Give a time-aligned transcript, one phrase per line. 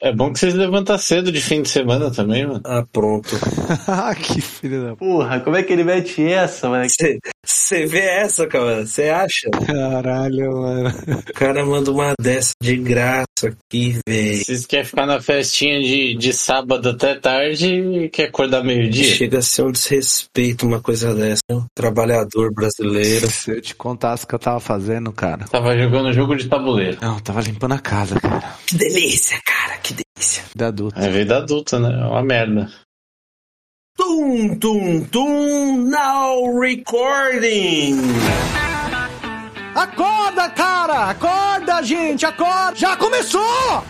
[0.00, 2.60] É bom que vocês levantam cedo de fim de semana também, mano.
[2.64, 3.30] Ah, pronto.
[4.22, 4.96] que filho da...
[4.96, 6.86] Porra, como é que ele mete essa, mano?
[7.50, 8.84] Você vê essa, cara?
[8.86, 9.48] Você acha?
[9.66, 10.90] Caralho, mano.
[11.28, 14.44] O cara manda uma dessa de graça aqui, velho.
[14.44, 19.14] Vocês querem ficar na festinha de, de sábado até tarde e quer acordar meio-dia?
[19.14, 21.40] Chega a ser um desrespeito uma coisa dessa.
[21.50, 21.64] né?
[21.74, 23.26] Trabalhador brasileiro.
[23.30, 25.46] Se eu te contasse o que eu tava fazendo, cara.
[25.48, 26.98] Tava jogando jogo de tabuleiro.
[27.00, 28.56] Não, tava limpando a casa, cara.
[28.66, 30.42] Que delícia, cara, que delícia.
[30.54, 30.98] Da adulto.
[31.00, 31.88] É vida adulta, né?
[31.98, 32.68] É uma merda.
[33.98, 37.98] Tum, tum, tum, now recording.
[39.74, 41.10] Acorda, cara!
[41.10, 42.24] Acorda, gente!
[42.24, 42.76] Acorda!
[42.76, 43.82] Já começou!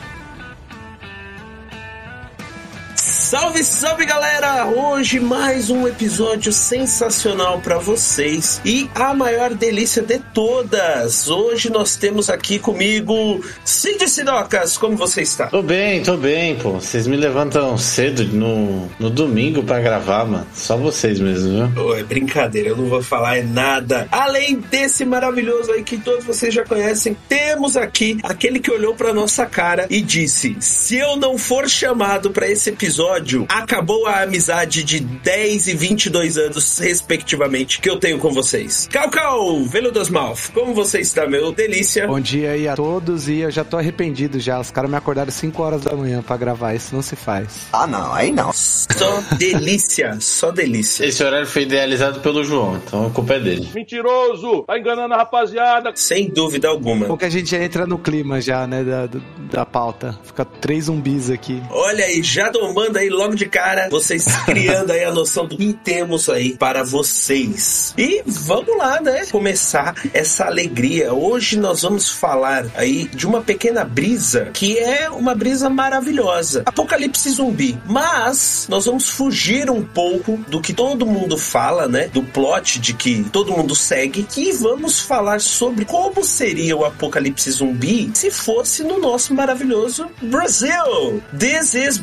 [3.29, 4.69] Salve, salve galera!
[4.69, 11.29] Hoje mais um episódio sensacional pra vocês e a maior delícia de todas.
[11.29, 15.49] Hoje nós temos aqui comigo Cid Sidocas, como você está?
[15.49, 16.71] Tô bem, tô bem, pô.
[16.81, 20.47] Vocês me levantam cedo no, no domingo pra gravar, mano.
[20.55, 21.85] Só vocês mesmo, viu?
[21.85, 24.09] Oh, é brincadeira, eu não vou falar é nada.
[24.11, 29.13] Além desse maravilhoso aí que todos vocês já conhecem, temos aqui aquele que olhou pra
[29.13, 33.18] nossa cara e disse: se eu não for chamado pra esse episódio,
[33.49, 38.89] acabou a amizade de 10 e 22 anos, respectivamente, que eu tenho com vocês.
[38.91, 42.07] Calcal, Veludas Mouth, como você está, meu delícia?
[42.07, 44.61] Bom dia aí a todos e eu já tô arrependido já.
[44.61, 47.67] Os caras me acordaram 5 horas da manhã pra gravar, isso não se faz.
[47.73, 48.53] Ah, não, aí não.
[48.53, 51.05] Só delícia, só delícia.
[51.05, 53.69] Esse horário foi idealizado pelo João, então a culpa é dele.
[53.75, 54.65] Mentiroso!
[54.67, 55.93] Tá enganando a rapaziada!
[55.95, 57.07] Sem dúvida alguma.
[57.07, 60.19] Porque a gente já entra no clima já, né, da, da, da pauta.
[60.25, 61.63] Fica três zumbis aqui.
[61.71, 65.73] Olha aí, já tomando aí logo de cara, vocês criando aí a noção do que
[65.73, 67.95] temos aí para vocês.
[67.97, 69.27] E vamos lá, né?
[69.31, 71.13] Começar essa alegria.
[71.13, 76.63] Hoje nós vamos falar aí de uma pequena brisa que é uma brisa maravilhosa.
[76.67, 77.79] Apocalipse zumbi.
[77.87, 82.09] Mas nós vamos fugir um pouco do que todo mundo fala, né?
[82.09, 84.27] Do plot de que todo mundo segue.
[84.37, 91.23] E vamos falar sobre como seria o apocalipse zumbi se fosse no nosso maravilhoso Brasil.
[91.39, 91.99] This is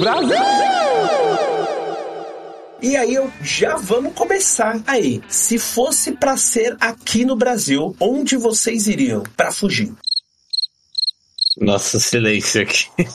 [0.00, 0.36] Brazil.
[2.82, 5.22] E aí eu já vamos começar aí.
[5.28, 9.92] Se fosse pra ser aqui no Brasil, onde vocês iriam pra fugir?
[11.60, 12.86] Nossa, silêncio aqui.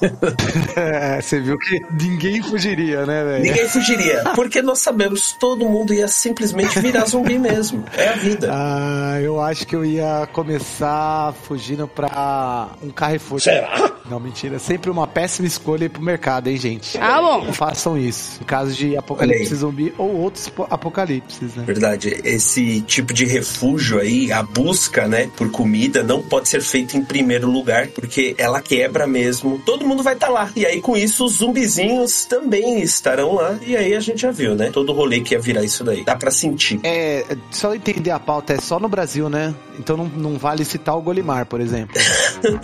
[0.76, 3.44] É, você viu que ninguém fugiria, né, velho?
[3.44, 7.84] Ninguém fugiria, porque nós sabemos todo mundo ia simplesmente virar zumbi mesmo.
[7.98, 8.50] É a vida.
[8.52, 13.40] Ah, eu acho que eu ia começar fugindo pra um Carrefour.
[13.42, 13.92] Será?
[14.08, 14.60] Não, mentira.
[14.60, 16.96] Sempre uma péssima escolha ir pro mercado, hein, gente?
[17.00, 17.46] Ah, bom.
[17.46, 18.40] Não façam isso.
[18.42, 21.64] Em caso de apocalipse zumbi ou outros po- apocalipses, né?
[21.66, 26.96] Verdade, esse tipo de refúgio aí, a busca, né, por comida não pode ser feita
[26.96, 29.60] em primeiro lugar, porque ela quebra mesmo.
[29.66, 30.50] Todo mundo vai estar lá.
[30.56, 33.58] E aí com isso os zumbizinhos também estarão lá.
[33.66, 34.70] E aí a gente já viu, né?
[34.72, 36.04] Todo rolê que ia virar isso daí.
[36.04, 36.80] Dá pra sentir.
[36.84, 39.54] É, só entender a pauta, é só no Brasil, né?
[39.80, 41.96] Então não, não vale citar o Golimar, por exemplo.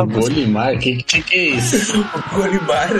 [0.00, 0.78] O Golimar?
[0.78, 2.00] Que, que que é isso?
[2.00, 2.90] O Golimar,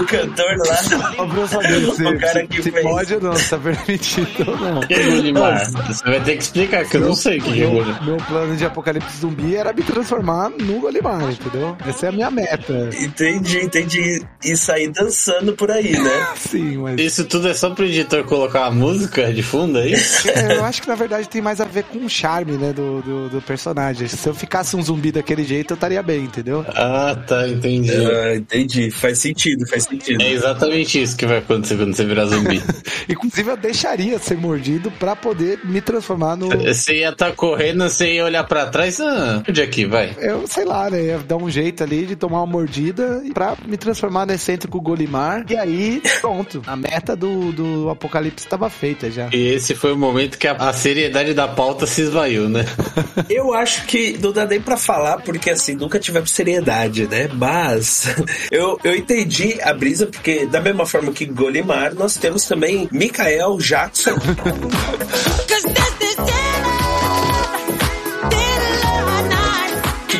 [0.00, 0.76] o cantor lá.
[0.76, 2.84] Só pra eu saber se, O cara que se, fez.
[2.84, 4.80] pode ou não, se tá permitido ou não.
[4.80, 5.70] Que é Golimar?
[5.86, 8.04] Você vai ter que explicar, que eu não sei o que que é Golimar.
[8.04, 11.76] meu plano de apocalipse zumbi era me transformar no Golimar, entendeu?
[11.86, 12.90] Essa é a minha meta.
[12.98, 14.22] Entendi, entendi.
[14.44, 16.28] E sair dançando por aí, né?
[16.36, 17.00] Sim, mas.
[17.00, 19.94] Isso tudo é só pro editor colocar uma música de fundo aí?
[20.30, 23.02] É, eu acho que na verdade tem mais a ver com o charme, né, do,
[23.02, 24.06] do, do personagem.
[24.06, 26.64] Se eu ficasse um zumbi daquele jeito, eu estaria bem, entendeu?
[26.68, 27.90] Ah, tá, entendi.
[27.90, 28.90] Ah, entendi.
[28.90, 30.22] Faz sentido, faz sentido.
[30.22, 32.62] É exatamente isso que vai acontecer quando você virar zumbi.
[33.08, 36.48] Inclusive, eu deixaria ser mordido pra poder me transformar no.
[36.48, 40.14] Você ia estar correndo, você ia olhar pra trás, ah, onde é que vai?
[40.18, 41.02] Eu sei lá, né?
[41.02, 45.44] Ia dar um jeito ali de tomar uma mordida pra me transformar no excêntrico Golimar.
[45.48, 46.62] E aí, pronto.
[46.66, 49.28] A meta do, do apocalipse estava feita já.
[49.32, 52.64] E esse foi o momento que a, a seriedade da pauta se esvaiu, né?
[53.28, 57.28] Eu acho que não dá nem pra falar, porque assim, nunca tivemos seriedade, né?
[57.32, 58.14] Mas
[58.50, 63.56] eu, eu entendi a brisa, porque da mesma forma que Golimar, nós temos também Mikael
[63.58, 64.16] Jackson,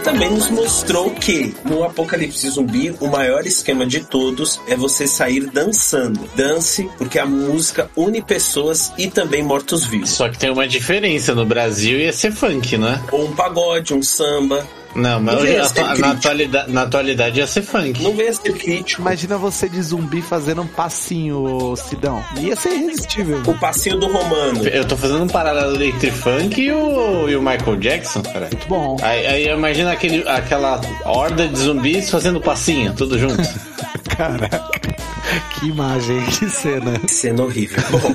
[0.01, 5.07] que também nos mostrou que no Apocalipse Zumbi, o maior esquema de todos é você
[5.07, 6.21] sair dançando.
[6.35, 10.09] Dance, porque a música une pessoas e também mortos-vivos.
[10.09, 13.03] Só que tem uma diferença, no Brasil ia ser funk, né?
[13.13, 14.67] Ou um pagode, um samba.
[14.95, 18.03] Não, mas Não hoje, na, na atualidade, na atualidade ia ser funk.
[18.03, 19.01] Não venha ser crítico.
[19.01, 22.25] Imagina você de zumbi fazendo um passinho, Sidão.
[22.39, 23.43] Ia ser irresistível.
[23.47, 24.67] O passinho do Romano.
[24.67, 28.49] Eu tô fazendo um paralelo entre funk e o, e o Michael Jackson, cara.
[28.51, 28.97] Muito bom.
[29.03, 33.43] Aí, aí imagina aquele, aquela horda de zumbis fazendo passinho, tudo junto.
[34.17, 34.91] Caraca.
[35.61, 37.01] Que imagem, que cena.
[37.07, 37.83] Sendo horrível.
[37.91, 38.15] Bom.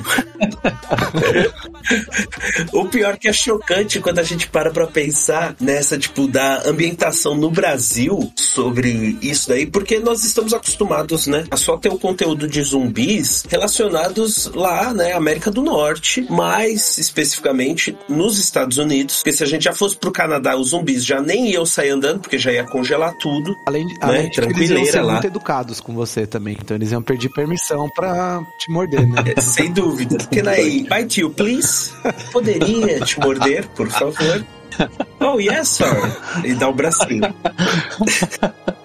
[2.73, 7.35] o pior que é chocante quando a gente para pra pensar nessa, tipo, da ambientação
[7.35, 12.47] no Brasil sobre isso daí, porque nós estamos acostumados, né, a só ter o conteúdo
[12.47, 19.43] de zumbis relacionados lá, né, América do Norte, mais especificamente nos Estados Unidos, porque se
[19.43, 22.51] a gente já fosse pro Canadá, os zumbis já nem iam sair andando, porque já
[22.51, 23.55] ia congelar tudo.
[23.67, 25.13] Além, de, além de que eles iam ser lá.
[25.13, 26.57] muito educados com você também.
[26.59, 29.23] Então eles iam pedir permissão pra te morder, né?
[29.37, 30.17] É, Sem dúvida.
[30.31, 31.91] Can I bite you, please?
[32.31, 34.45] Poderia te morder, por favor?
[35.21, 35.85] Oh, yes, sir.
[36.43, 37.21] E dá o bracinho.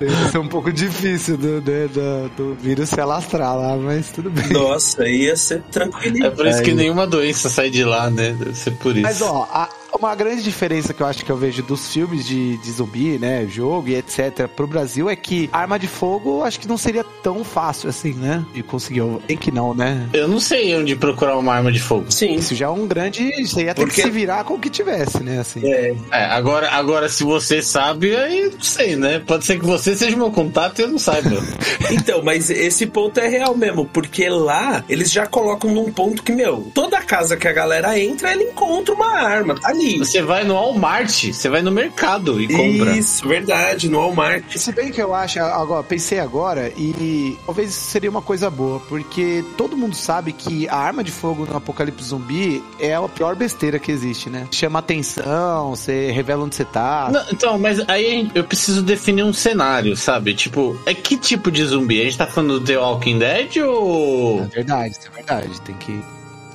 [0.00, 4.30] Ia ser um pouco difícil do, né, do, do vírus se alastrar lá, mas tudo
[4.30, 4.48] bem.
[4.50, 6.24] Nossa, ia ser tranquilo.
[6.26, 8.32] É por isso que nenhuma doença sai de lá, né?
[8.32, 9.02] Deve ser por isso.
[9.02, 12.56] Mas ó, a- uma grande diferença que eu acho que eu vejo dos filmes de,
[12.58, 16.68] de zumbi, né, jogo e etc, pro Brasil é que arma de fogo acho que
[16.68, 19.00] não seria tão fácil assim, né, de conseguir.
[19.00, 20.08] Eu sei que não, né?
[20.12, 22.06] Eu não sei onde procurar uma arma de fogo.
[22.10, 22.34] Sim.
[22.34, 23.30] Isso já é um grande.
[23.46, 25.38] Você ia ter Porque- que se virar com o que tivesse, né?
[25.40, 25.60] Assim.
[25.64, 29.18] É, É, agora, agora se você sabe, aí não sei, né?
[29.20, 31.30] Pode ser que você seja meu contato e eu não saiba.
[31.90, 36.32] então, mas esse ponto é real mesmo, porque lá eles já colocam num ponto que,
[36.32, 39.98] meu, toda casa que a galera entra, ela encontra uma arma, tá ali.
[39.98, 42.96] Você vai no Walmart, você vai no mercado e compra.
[42.96, 44.56] Isso, verdade, no Walmart.
[44.56, 48.80] Se bem que eu acho, agora, pensei agora, e talvez isso seria uma coisa boa,
[48.80, 53.34] porque todo mundo sabe que a arma de fogo no apocalipse zumbi é a pior
[53.34, 54.46] besteira que existe, né?
[54.50, 57.08] Chama atenção, você revela onde você tá.
[57.12, 60.34] Não, então, mas aí eu preciso definir um cenário, sabe?
[60.34, 62.00] Tipo, é que tipo de zumbi?
[62.00, 64.42] A gente tá falando do The Walking Dead ou.
[64.42, 65.60] É verdade, isso é verdade.
[65.62, 66.00] Tem que.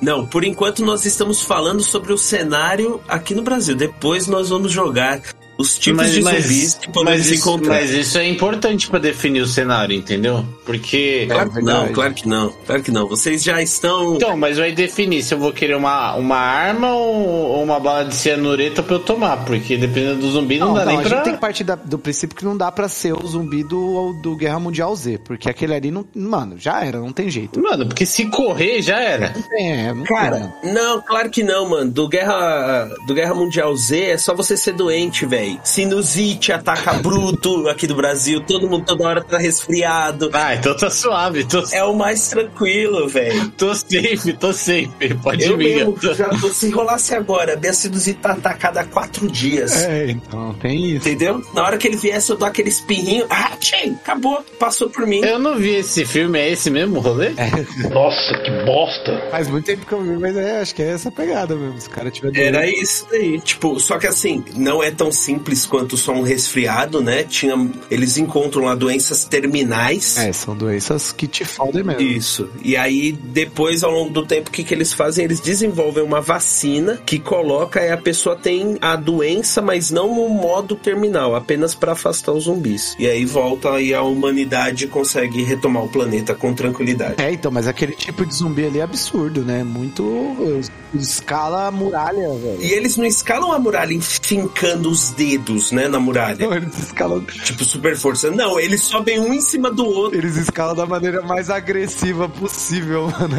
[0.00, 3.74] Não, por enquanto nós estamos falando sobre o cenário aqui no Brasil.
[3.74, 5.20] Depois nós vamos jogar
[5.58, 7.74] os tipos de zumbis que mas isso, encontrar.
[7.74, 10.44] mas isso é importante pra definir o cenário, entendeu?
[10.64, 11.26] Porque.
[11.30, 11.92] Claro que não, verdade.
[11.94, 12.52] claro que não.
[12.66, 13.08] Claro que não.
[13.08, 14.16] Vocês já estão.
[14.16, 18.04] Então, mas vai definir se eu vou querer uma, uma arma ou, ou uma bala
[18.04, 21.16] de cianureto pra eu tomar, porque dependendo do zumbi não, dá não, nem a pra.
[21.16, 24.12] gente tem que partir da- do princípio que não dá pra ser o zumbi do,
[24.22, 26.04] do Guerra Mundial Z, porque aquele ali não.
[26.14, 27.60] Mano, já era, não tem jeito.
[27.62, 29.32] Mano, porque se correr já era.
[29.50, 30.72] Não é, não Cara, tem.
[30.72, 31.90] não, claro que não, mano.
[31.90, 35.45] Do Guerra, do Guerra Mundial Z é só você ser doente, velho.
[35.62, 38.40] Sinusite, ataca bruto aqui do Brasil.
[38.40, 40.30] Todo mundo toda hora tá resfriado.
[40.32, 43.48] Ah, então tá suave, tô, É o mais tranquilo, velho.
[43.50, 45.14] tô safe, tô safe.
[45.22, 49.28] Pode Eu ir, mesmo, já tô, se enrolasse agora, minha sinusite tá atacada há quatro
[49.30, 49.84] dias.
[49.84, 51.08] É, então, tem isso.
[51.08, 51.42] Entendeu?
[51.54, 53.26] Na hora que ele viesse, eu dou aquele espirrinho.
[53.30, 54.44] Ah, tchê, acabou.
[54.58, 55.20] Passou por mim.
[55.24, 57.30] Eu não vi esse filme, é esse mesmo o rolê?
[57.90, 59.28] Nossa, que bosta.
[59.30, 61.80] Faz muito tempo que eu vi, mas é, acho que é essa pegada mesmo.
[61.80, 62.46] Se o cara tiver doente.
[62.46, 63.40] Era isso daí.
[63.40, 65.35] Tipo, só que assim, não é tão simples
[65.68, 67.22] quanto só um resfriado, né?
[67.24, 67.54] Tinha,
[67.90, 70.16] eles encontram lá doenças terminais.
[70.16, 72.02] É, são doenças que te fodem mesmo.
[72.02, 72.48] Isso.
[72.62, 75.24] E aí, depois, ao longo do tempo, o que, que eles fazem?
[75.24, 80.28] Eles desenvolvem uma vacina que coloca e a pessoa tem a doença, mas não no
[80.28, 82.96] modo terminal, apenas para afastar os zumbis.
[82.98, 87.22] E aí volta e a humanidade consegue retomar o planeta com tranquilidade.
[87.22, 89.62] É, então, mas aquele tipo de zumbi ali é absurdo, né?
[89.62, 90.60] Muito.
[90.94, 92.62] Escala muralha, velho.
[92.62, 95.25] E eles não escalam a muralha fincando os dedos,
[95.72, 96.36] né, na muralha.
[96.38, 97.24] Não, eles escalam.
[97.44, 98.30] Tipo super força.
[98.30, 100.18] Não, eles sobem um em cima do outro.
[100.18, 103.36] Eles escalam da maneira mais agressiva possível, mano.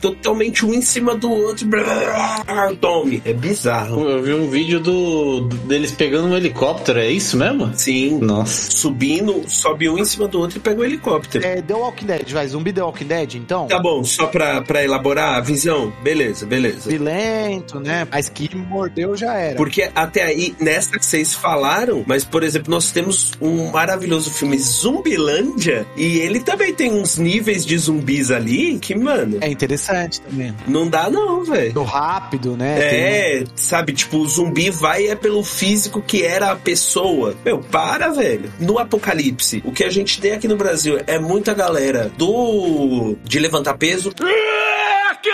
[0.00, 1.68] Totalmente um em cima do outro.
[2.80, 3.22] Tome.
[3.24, 4.08] É bizarro.
[4.08, 7.72] Eu vi um vídeo do, deles pegando um helicóptero, é isso mesmo?
[7.74, 8.18] Sim.
[8.18, 8.70] Nossa.
[8.70, 11.44] Subindo, sobe um em cima do outro e pega o helicóptero.
[11.44, 13.66] É, The Walking Dead, vai, zumbi The Walking Dead, então?
[13.66, 15.92] Tá bom, só pra, pra elaborar a visão?
[16.02, 16.88] Beleza, beleza.
[16.88, 18.06] Vilento, né?
[18.10, 19.56] Mas que mordeu já era.
[19.56, 24.58] Porque até aí, nessa que vocês falaram, mas por exemplo, nós temos um maravilhoso filme
[24.58, 30.54] Zumbilândia e ele também tem uns níveis de zumbis ali que, mano, É interessante também.
[30.66, 31.72] não dá não, velho.
[31.72, 32.74] Do rápido, né?
[32.78, 37.34] Tem- É, sabe, tipo, o zumbi vai é pelo físico que era a pessoa.
[37.44, 38.50] Meu, para, velho.
[38.58, 43.38] No apocalipse, o que a gente tem aqui no Brasil é muita galera do de
[43.38, 44.10] levantar peso.
[44.10, 44.22] Aqui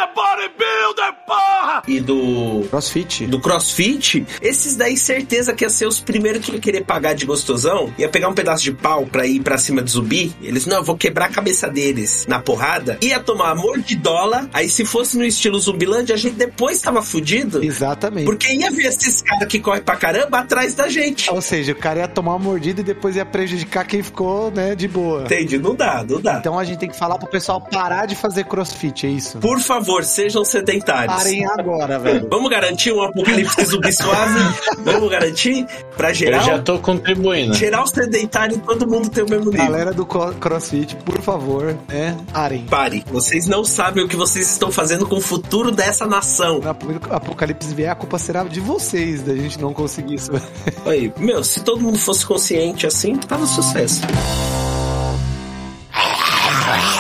[0.01, 1.83] é bodybuilder, porra!
[1.87, 2.67] E do.
[2.71, 3.27] Crossfit.
[3.27, 7.27] Do crossfit, esses daí certeza que ia ser os primeiros que ia querer pagar de
[7.27, 10.35] gostosão, ia pegar um pedaço de pau pra ir pra cima de zumbi.
[10.43, 12.99] Eles, não, eu vou quebrar a cabeça deles na porrada.
[13.03, 14.49] Ia tomar amor de dólar.
[14.53, 17.63] Aí se fosse no estilo Zumbilândia, a gente depois tava fudido.
[17.63, 18.25] Exatamente.
[18.25, 21.31] Porque ia ver esses caras que correm pra caramba atrás da gente.
[21.31, 24.75] Ou seja, o cara ia tomar uma mordida e depois ia prejudicar quem ficou, né,
[24.75, 25.23] de boa.
[25.23, 25.59] Entende?
[25.59, 26.39] Não dá, não dá.
[26.39, 29.39] Então a gente tem que falar pro pessoal parar de fazer crossfit, é isso?
[29.39, 31.17] Por favor, sejam sedentários.
[31.17, 32.29] Parem agora, velho.
[32.31, 34.41] Vamos garantir um apocalipse zumbi suave?
[34.85, 35.67] Vamos garantir?
[35.97, 36.41] Pra geral?
[36.41, 37.55] Eu já tô contribuindo.
[37.55, 39.67] Geral sedentário, todo mundo tem o mesmo nível.
[39.67, 42.65] Galera do crossfit, por favor, né, parem.
[42.67, 46.61] Pare, vocês não sabem o que vocês estão fazendo com o futuro dessa nação.
[46.61, 50.31] Na apocalipse vier, a culpa será de vocês, da gente não conseguir isso.
[50.87, 54.01] Aí, meu, se todo mundo fosse consciente assim, tava sucesso.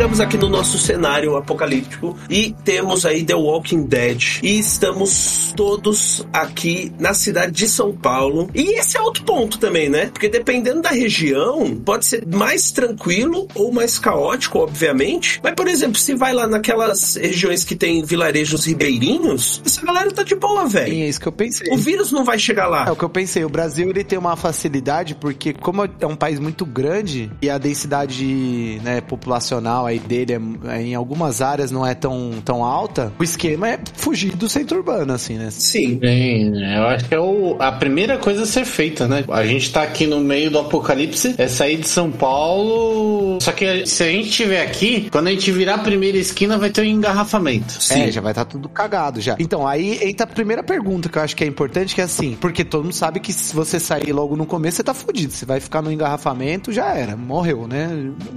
[0.00, 4.38] Chegamos aqui no nosso cenário apocalíptico e temos aí The Walking Dead.
[4.42, 8.48] E estamos todos aqui na cidade de São Paulo.
[8.54, 10.06] E esse é outro ponto também, né?
[10.06, 15.38] Porque dependendo da região, pode ser mais tranquilo ou mais caótico, obviamente.
[15.42, 20.22] Mas, por exemplo, se vai lá naquelas regiões que tem vilarejos ribeirinhos, essa galera tá
[20.22, 20.94] de boa, velho.
[20.94, 21.70] é isso que eu pensei.
[21.70, 22.90] O vírus não vai chegar É lá.
[22.90, 23.44] o que eu pensei.
[23.44, 27.58] O Brasil ele tem uma facilidade porque como é um país muito grande e a
[27.58, 33.12] densidade né, populacional aí dele é- é, em algumas áreas não é tão, tão alta,
[33.18, 35.48] o esquema é fugir do centro urbano, assim, né?
[35.50, 35.98] Sim.
[36.02, 39.24] Sim, eu acho que é o, a primeira coisa a ser feita, né?
[39.28, 43.38] A gente tá aqui no meio do apocalipse, é sair de São Paulo.
[43.40, 46.70] Só que se a gente estiver aqui, quando a gente virar a primeira esquina, vai
[46.70, 47.72] ter um engarrafamento.
[47.82, 48.02] Sim.
[48.02, 49.36] É, já vai estar tudo cagado já.
[49.38, 52.36] Então, aí entra a primeira pergunta que eu acho que é importante, que é assim,
[52.40, 55.32] porque todo mundo sabe que se você sair logo no começo, você tá fudido.
[55.32, 57.88] Você vai ficar no engarrafamento, já era, morreu, né?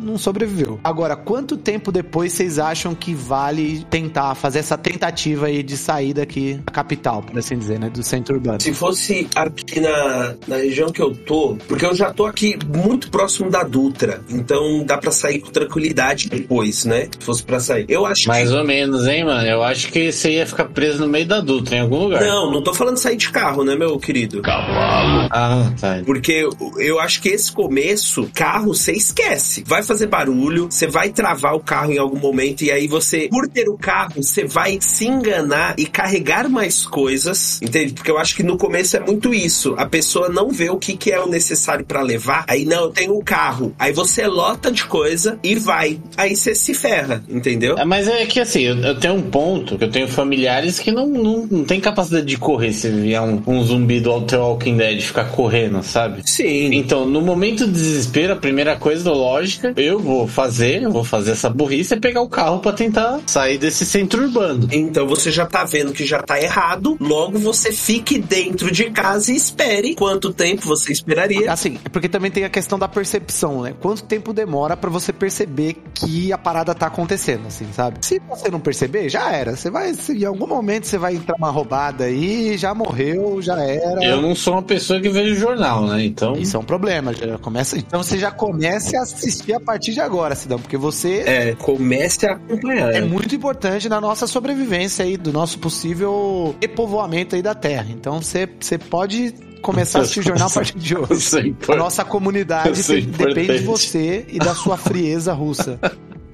[0.02, 0.80] Não sobreviveu.
[0.84, 6.14] Agora, quanto tempo depois vocês acham que vale tentar fazer essa tentativa aí de sair
[6.14, 7.90] daqui da capital, por assim dizer, né?
[7.90, 8.62] Do centro urbano?
[8.62, 13.12] Se fosse aqui na, na região que eu tô, porque eu já tô aqui muito
[13.12, 17.10] próximo da Dutra, então dá pra sair com tranquilidade depois, né?
[17.20, 17.86] Se fosse pra sair.
[17.90, 18.56] Eu acho Mais que.
[18.56, 19.46] ou menos, hein, mano?
[19.46, 22.24] Eu acho que você ia ficar preso no meio da Dutra, em algum lugar.
[22.24, 24.42] Não, não tô falando de sair de carro, né, meu querido?
[24.46, 26.02] Ah, tá.
[26.06, 29.62] Porque eu- eu acho que esse começo, carro, você esquece.
[29.68, 33.48] Vai fazer barulho, você vai travar o carro em algum momento, e aí você, por
[33.48, 37.94] ter o carro, você vai se enganar e carregar mais coisas, entende?
[37.94, 39.74] Porque eu acho que no começo é muito isso.
[39.78, 42.90] A pessoa não vê o que, que é o necessário pra levar, aí não, eu
[42.90, 43.74] tenho um carro.
[43.80, 45.98] Aí você lota de coisa e vai.
[46.18, 47.78] Aí você se ferra, entendeu?
[47.78, 50.92] É, Mas é que assim, eu, eu tenho um ponto, que eu tenho familiares que
[50.92, 54.76] não, não, não tem capacidade de correr se vier um, um zumbi do The Walking
[54.76, 56.22] Dead ficar correndo, sabe?
[56.26, 56.74] Sim.
[56.74, 61.34] Então, no momento de desespero, a primeira coisa lógica, eu vou fazer, eu vou fazer
[61.34, 64.68] essa burrice é pegar o carro pra tentar sair desse centro urbano.
[64.72, 69.32] Então você já tá vendo que já tá errado, logo você fique dentro de casa
[69.32, 69.94] e espere.
[69.94, 71.52] Quanto tempo você esperaria?
[71.52, 73.76] Assim, porque também tem a questão da percepção, né?
[73.80, 78.00] Quanto tempo demora pra você perceber que a parada tá acontecendo, assim, sabe?
[78.02, 79.56] Se você não perceber, já era.
[79.56, 84.04] Você vai, em algum momento você vai entrar uma roubada aí, já morreu, já era.
[84.04, 86.04] Eu não sou uma pessoa que vejo jornal, né?
[86.04, 86.34] Então.
[86.34, 87.78] Isso é um problema, já começa.
[87.78, 92.26] Então você já comece a assistir a partir de agora, Sidão, porque você É, comece
[92.26, 92.94] a acompanhar.
[92.94, 97.88] é muito importante na nossa sobrevivência aí, do nosso possível repovoamento aí da Terra.
[97.90, 101.38] Então você, você pode começar a assistir o jornal a partir de hoje.
[101.38, 101.78] É A importante.
[101.80, 105.80] nossa comunidade é depende de você e da sua frieza russa.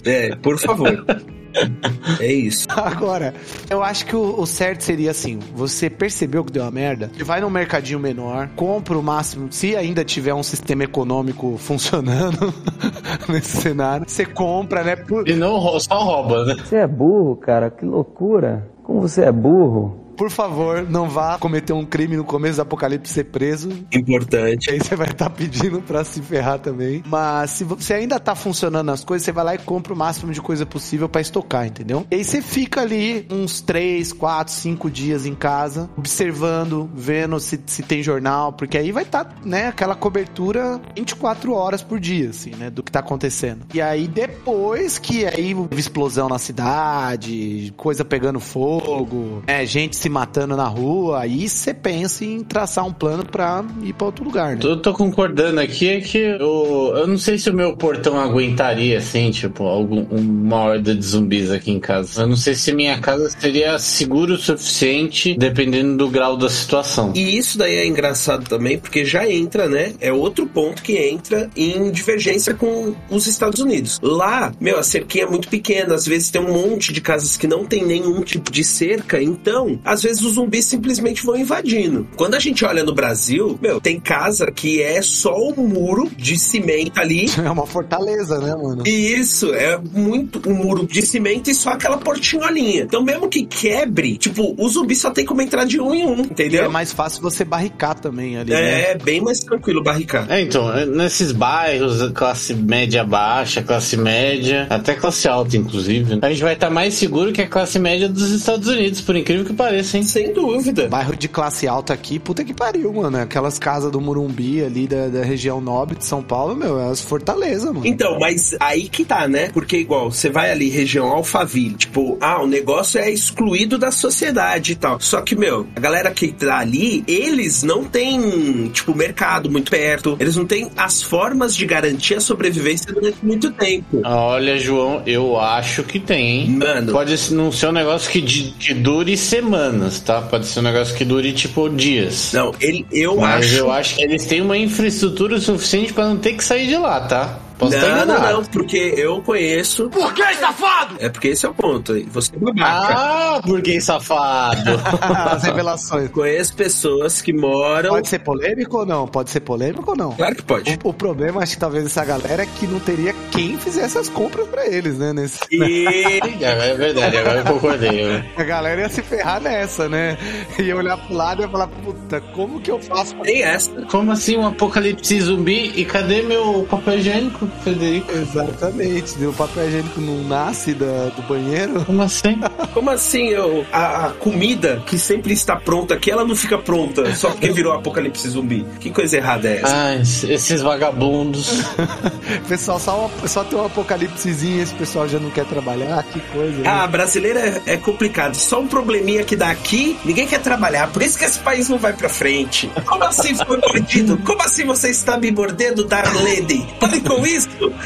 [0.03, 1.05] É, por favor.
[2.19, 2.67] é isso.
[2.69, 3.33] Agora,
[3.69, 7.23] eu acho que o, o certo seria assim: você percebeu que deu uma merda, você
[7.23, 12.53] vai num mercadinho menor, compra o máximo, se ainda tiver um sistema econômico funcionando
[13.27, 14.95] nesse cenário, você compra, né?
[14.95, 16.55] Por, E não só rouba, né?
[16.63, 18.67] Você é burro, cara, que loucura.
[18.83, 20.08] Como você é burro.
[20.19, 23.69] Por favor, não vá cometer um crime no começo do apocalipse ser preso.
[23.89, 24.69] Importante.
[24.69, 27.01] Aí você vai estar pedindo pra se ferrar também.
[27.07, 30.33] Mas se você ainda tá funcionando as coisas, você vai lá e compra o máximo
[30.33, 32.05] de coisa possível pra estocar, entendeu?
[32.11, 37.57] E aí você fica ali uns 3, 4, 5 dias em casa, observando, vendo se,
[37.65, 42.51] se tem jornal, porque aí vai estar, né, aquela cobertura 24 horas por dia, assim,
[42.55, 43.67] né, do que tá acontecendo.
[43.73, 50.08] E aí depois que aí houve explosão na cidade, coisa pegando fogo, é, gente se
[50.09, 54.25] se matando na rua, aí você pensa em traçar um plano pra ir pra outro
[54.25, 54.61] lugar, né?
[54.63, 58.97] Eu tô concordando aqui é que eu, eu não sei se o meu portão aguentaria,
[58.97, 62.23] assim, tipo, algum, uma horda de zumbis aqui em casa.
[62.23, 67.13] Eu não sei se minha casa seria seguro o suficiente, dependendo do grau da situação.
[67.15, 69.93] E isso daí é engraçado também, porque já entra, né?
[69.99, 73.99] É outro ponto que entra em divergência com os Estados Unidos.
[74.01, 77.45] Lá, meu, a cerquinha é muito pequena, às vezes tem um monte de casas que
[77.45, 82.07] não tem nenhum tipo de cerca, então, às vezes os zumbis simplesmente vão invadindo.
[82.15, 86.37] Quando a gente olha no Brasil, meu, tem casa que é só o muro de
[86.37, 87.29] cimento ali.
[87.49, 88.83] É uma fortaleza, né, mano?
[88.85, 92.83] E isso, é muito um muro de cimento e só aquela portinholinha.
[92.83, 96.19] Então, mesmo que quebre, tipo, o zumbi só tem como entrar de um em um,
[96.19, 96.65] entendeu?
[96.65, 98.91] É mais fácil você barricar também ali, né?
[98.91, 100.27] É, bem mais tranquilo barricar.
[100.29, 106.43] É, então, nesses bairros, classe média baixa, classe média, até classe alta, inclusive, a gente
[106.43, 109.88] vai estar mais seguro que a classe média dos Estados Unidos, por incrível que pareça,
[109.97, 110.03] hein?
[110.03, 110.87] Sem dúvida.
[110.87, 113.17] Bairro de classe alta aqui, puta que pariu, mano.
[113.17, 117.01] Aquelas casas do Murumbi ali da, da região nobre de São Paulo, meu, é as
[117.01, 117.85] fortalezas, mano.
[117.85, 119.49] Então, mas aí que tá, né?
[119.53, 124.73] Porque igual, você vai ali região Alphaville, tipo, ah, o negócio é excluído da sociedade
[124.73, 124.99] e tal.
[124.99, 130.15] Só que, meu, a galera que tá ali, eles não têm, tipo, mercado muito perto,
[130.19, 134.01] eles não têm as formas de garantir a sobrevivência durante muito tempo.
[134.03, 136.49] Olha, João, eu acho que tem, hein?
[136.57, 136.91] Mano.
[136.91, 140.21] Pode não ser um negócio que, de- que dure semanas, tá?
[140.21, 142.31] Pode ser um negócio que dure, tipo, dias.
[142.33, 143.55] Não, ele, eu Mas acho.
[143.55, 147.01] eu acho que eles têm uma infraestrutura suficiente pra não ter que sair de lá,
[147.01, 147.37] tá?
[147.59, 148.33] Posso estar Não, não, enganado.
[148.37, 149.89] não, porque eu conheço.
[149.89, 150.95] Por que, safado?
[150.99, 151.91] É porque esse é o ponto.
[151.93, 152.03] aí.
[152.11, 152.93] Você é babaca.
[152.95, 154.71] Ah, burguês safado.
[155.29, 156.09] As revelações.
[156.09, 157.89] Conheço pessoas que moram.
[157.89, 159.07] Pode ser polêmico ou não?
[159.07, 160.11] Pode ser polêmico ou não?
[160.13, 160.79] Claro que pode.
[160.83, 164.07] O, o problema, acho que talvez essa galera é que não teria quem fizesse as
[164.09, 165.11] compras pra eles, né?
[165.13, 165.39] Nesse...
[165.51, 165.85] E
[166.41, 168.23] é verdade, agora eu concordei.
[168.37, 170.17] A galera ia se ferrar nessa, né?
[170.59, 173.23] Ia olhar pro lado e ia falar, puta, como que eu faço pra...
[173.25, 173.71] tem essa.
[173.89, 175.71] Como assim um apocalipse zumbi?
[175.75, 178.11] E cadê meu papel higiênico, Frederico?
[178.11, 181.83] Exatamente, o papel higiênico não nasce da, do banheiro.
[181.85, 182.39] Como assim?
[182.73, 187.13] Como assim eu, a, a comida que sempre está pronta aqui, ela não fica pronta
[187.15, 188.65] só porque virou apocalipse zumbi?
[188.79, 189.75] Que coisa errada é essa?
[189.75, 191.63] Ah, esses vagabundos.
[192.47, 196.59] Pessoal, só, só tem um apocalipsezinho, esse pessoal já não quer trabalhar, que coisa.
[196.59, 196.69] né?
[196.69, 198.35] Ah, brasileira é, é complicado.
[198.35, 200.87] Só um probleminha que dá aqui, ninguém quer trabalhar.
[200.91, 202.69] Por isso que esse país não vai pra frente.
[202.85, 204.17] Como assim foi mordido?
[204.19, 206.67] Como assim você está me mordendo, Darlene?
[206.79, 207.38] Pare com isso!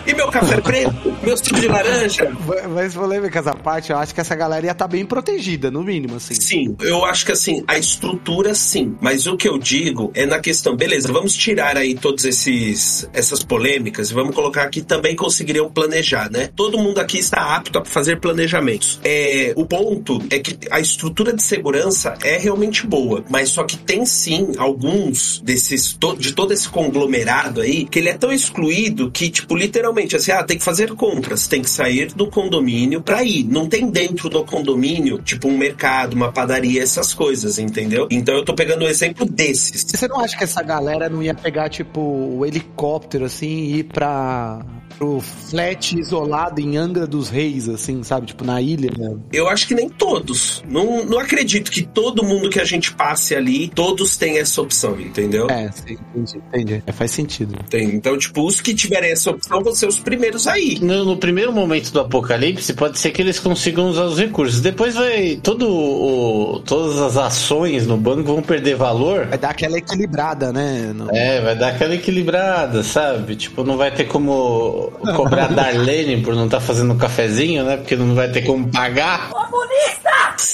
[0.06, 1.16] E meu café preto?
[1.24, 2.32] Meu suco de laranja?
[2.74, 6.16] Mas polêmicas à parte, eu acho que essa galera ia estar bem protegida, no mínimo,
[6.16, 6.36] assim.
[6.36, 8.96] Sim, eu acho que assim, a estrutura sim.
[9.02, 13.44] Mas o que eu digo é na questão, beleza, vamos tirar aí todos esses essas
[13.44, 16.50] polêmicas e vamos colocar que também conseguiriam planejar, né?
[16.56, 19.00] Todo mundo aqui está apto a fazer planejamentos.
[19.04, 23.78] É, o ponto é que a estrutura de segurança é realmente boa, mas só que
[23.78, 29.30] tem sim alguns desses de todo esse conglomerado aí que ele é tão excluído que
[29.30, 33.44] tipo literalmente assim, ah, tem que fazer compras, tem que sair do condomínio pra ir.
[33.44, 38.08] Não tem dentro do condomínio, tipo um mercado, uma padaria, essas coisas, entendeu?
[38.10, 39.86] Então eu tô pegando o exemplo desses.
[39.88, 43.84] Você não acha que essa galera não ia pegar, tipo, o helicóptero, assim, e ir
[43.86, 44.60] pra.
[44.98, 48.28] Pro flat isolado em Angra dos Reis, assim, sabe?
[48.28, 49.16] Tipo, na ilha, né?
[49.32, 50.64] Eu acho que nem todos.
[50.70, 55.00] Não, não acredito que todo mundo que a gente passe ali, todos têm essa opção,
[55.00, 55.48] entendeu?
[55.50, 56.84] É, sim, entendi, entendi.
[56.86, 57.56] É, faz sentido.
[57.70, 57.86] Tem.
[57.96, 60.80] Então, tipo, os que tiverem essa opção vão ser os primeiros aí.
[60.82, 64.62] No, no primeiro momento do apocalipse, pode ser que eles consigam usar os recursos.
[64.62, 65.40] Depois vai.
[65.42, 69.28] Todo o, todas as ações no banco vão perder valor.
[69.28, 70.92] Vai dar aquela equilibrada, né?
[70.94, 73.36] No- É, vai dar aquela equilibrada, sabe?
[73.36, 74.83] Tipo, não vai ter como
[75.16, 77.78] cobrar Darlene por não estar fazendo cafezinho, né?
[77.78, 79.32] Porque não vai ter como pagar.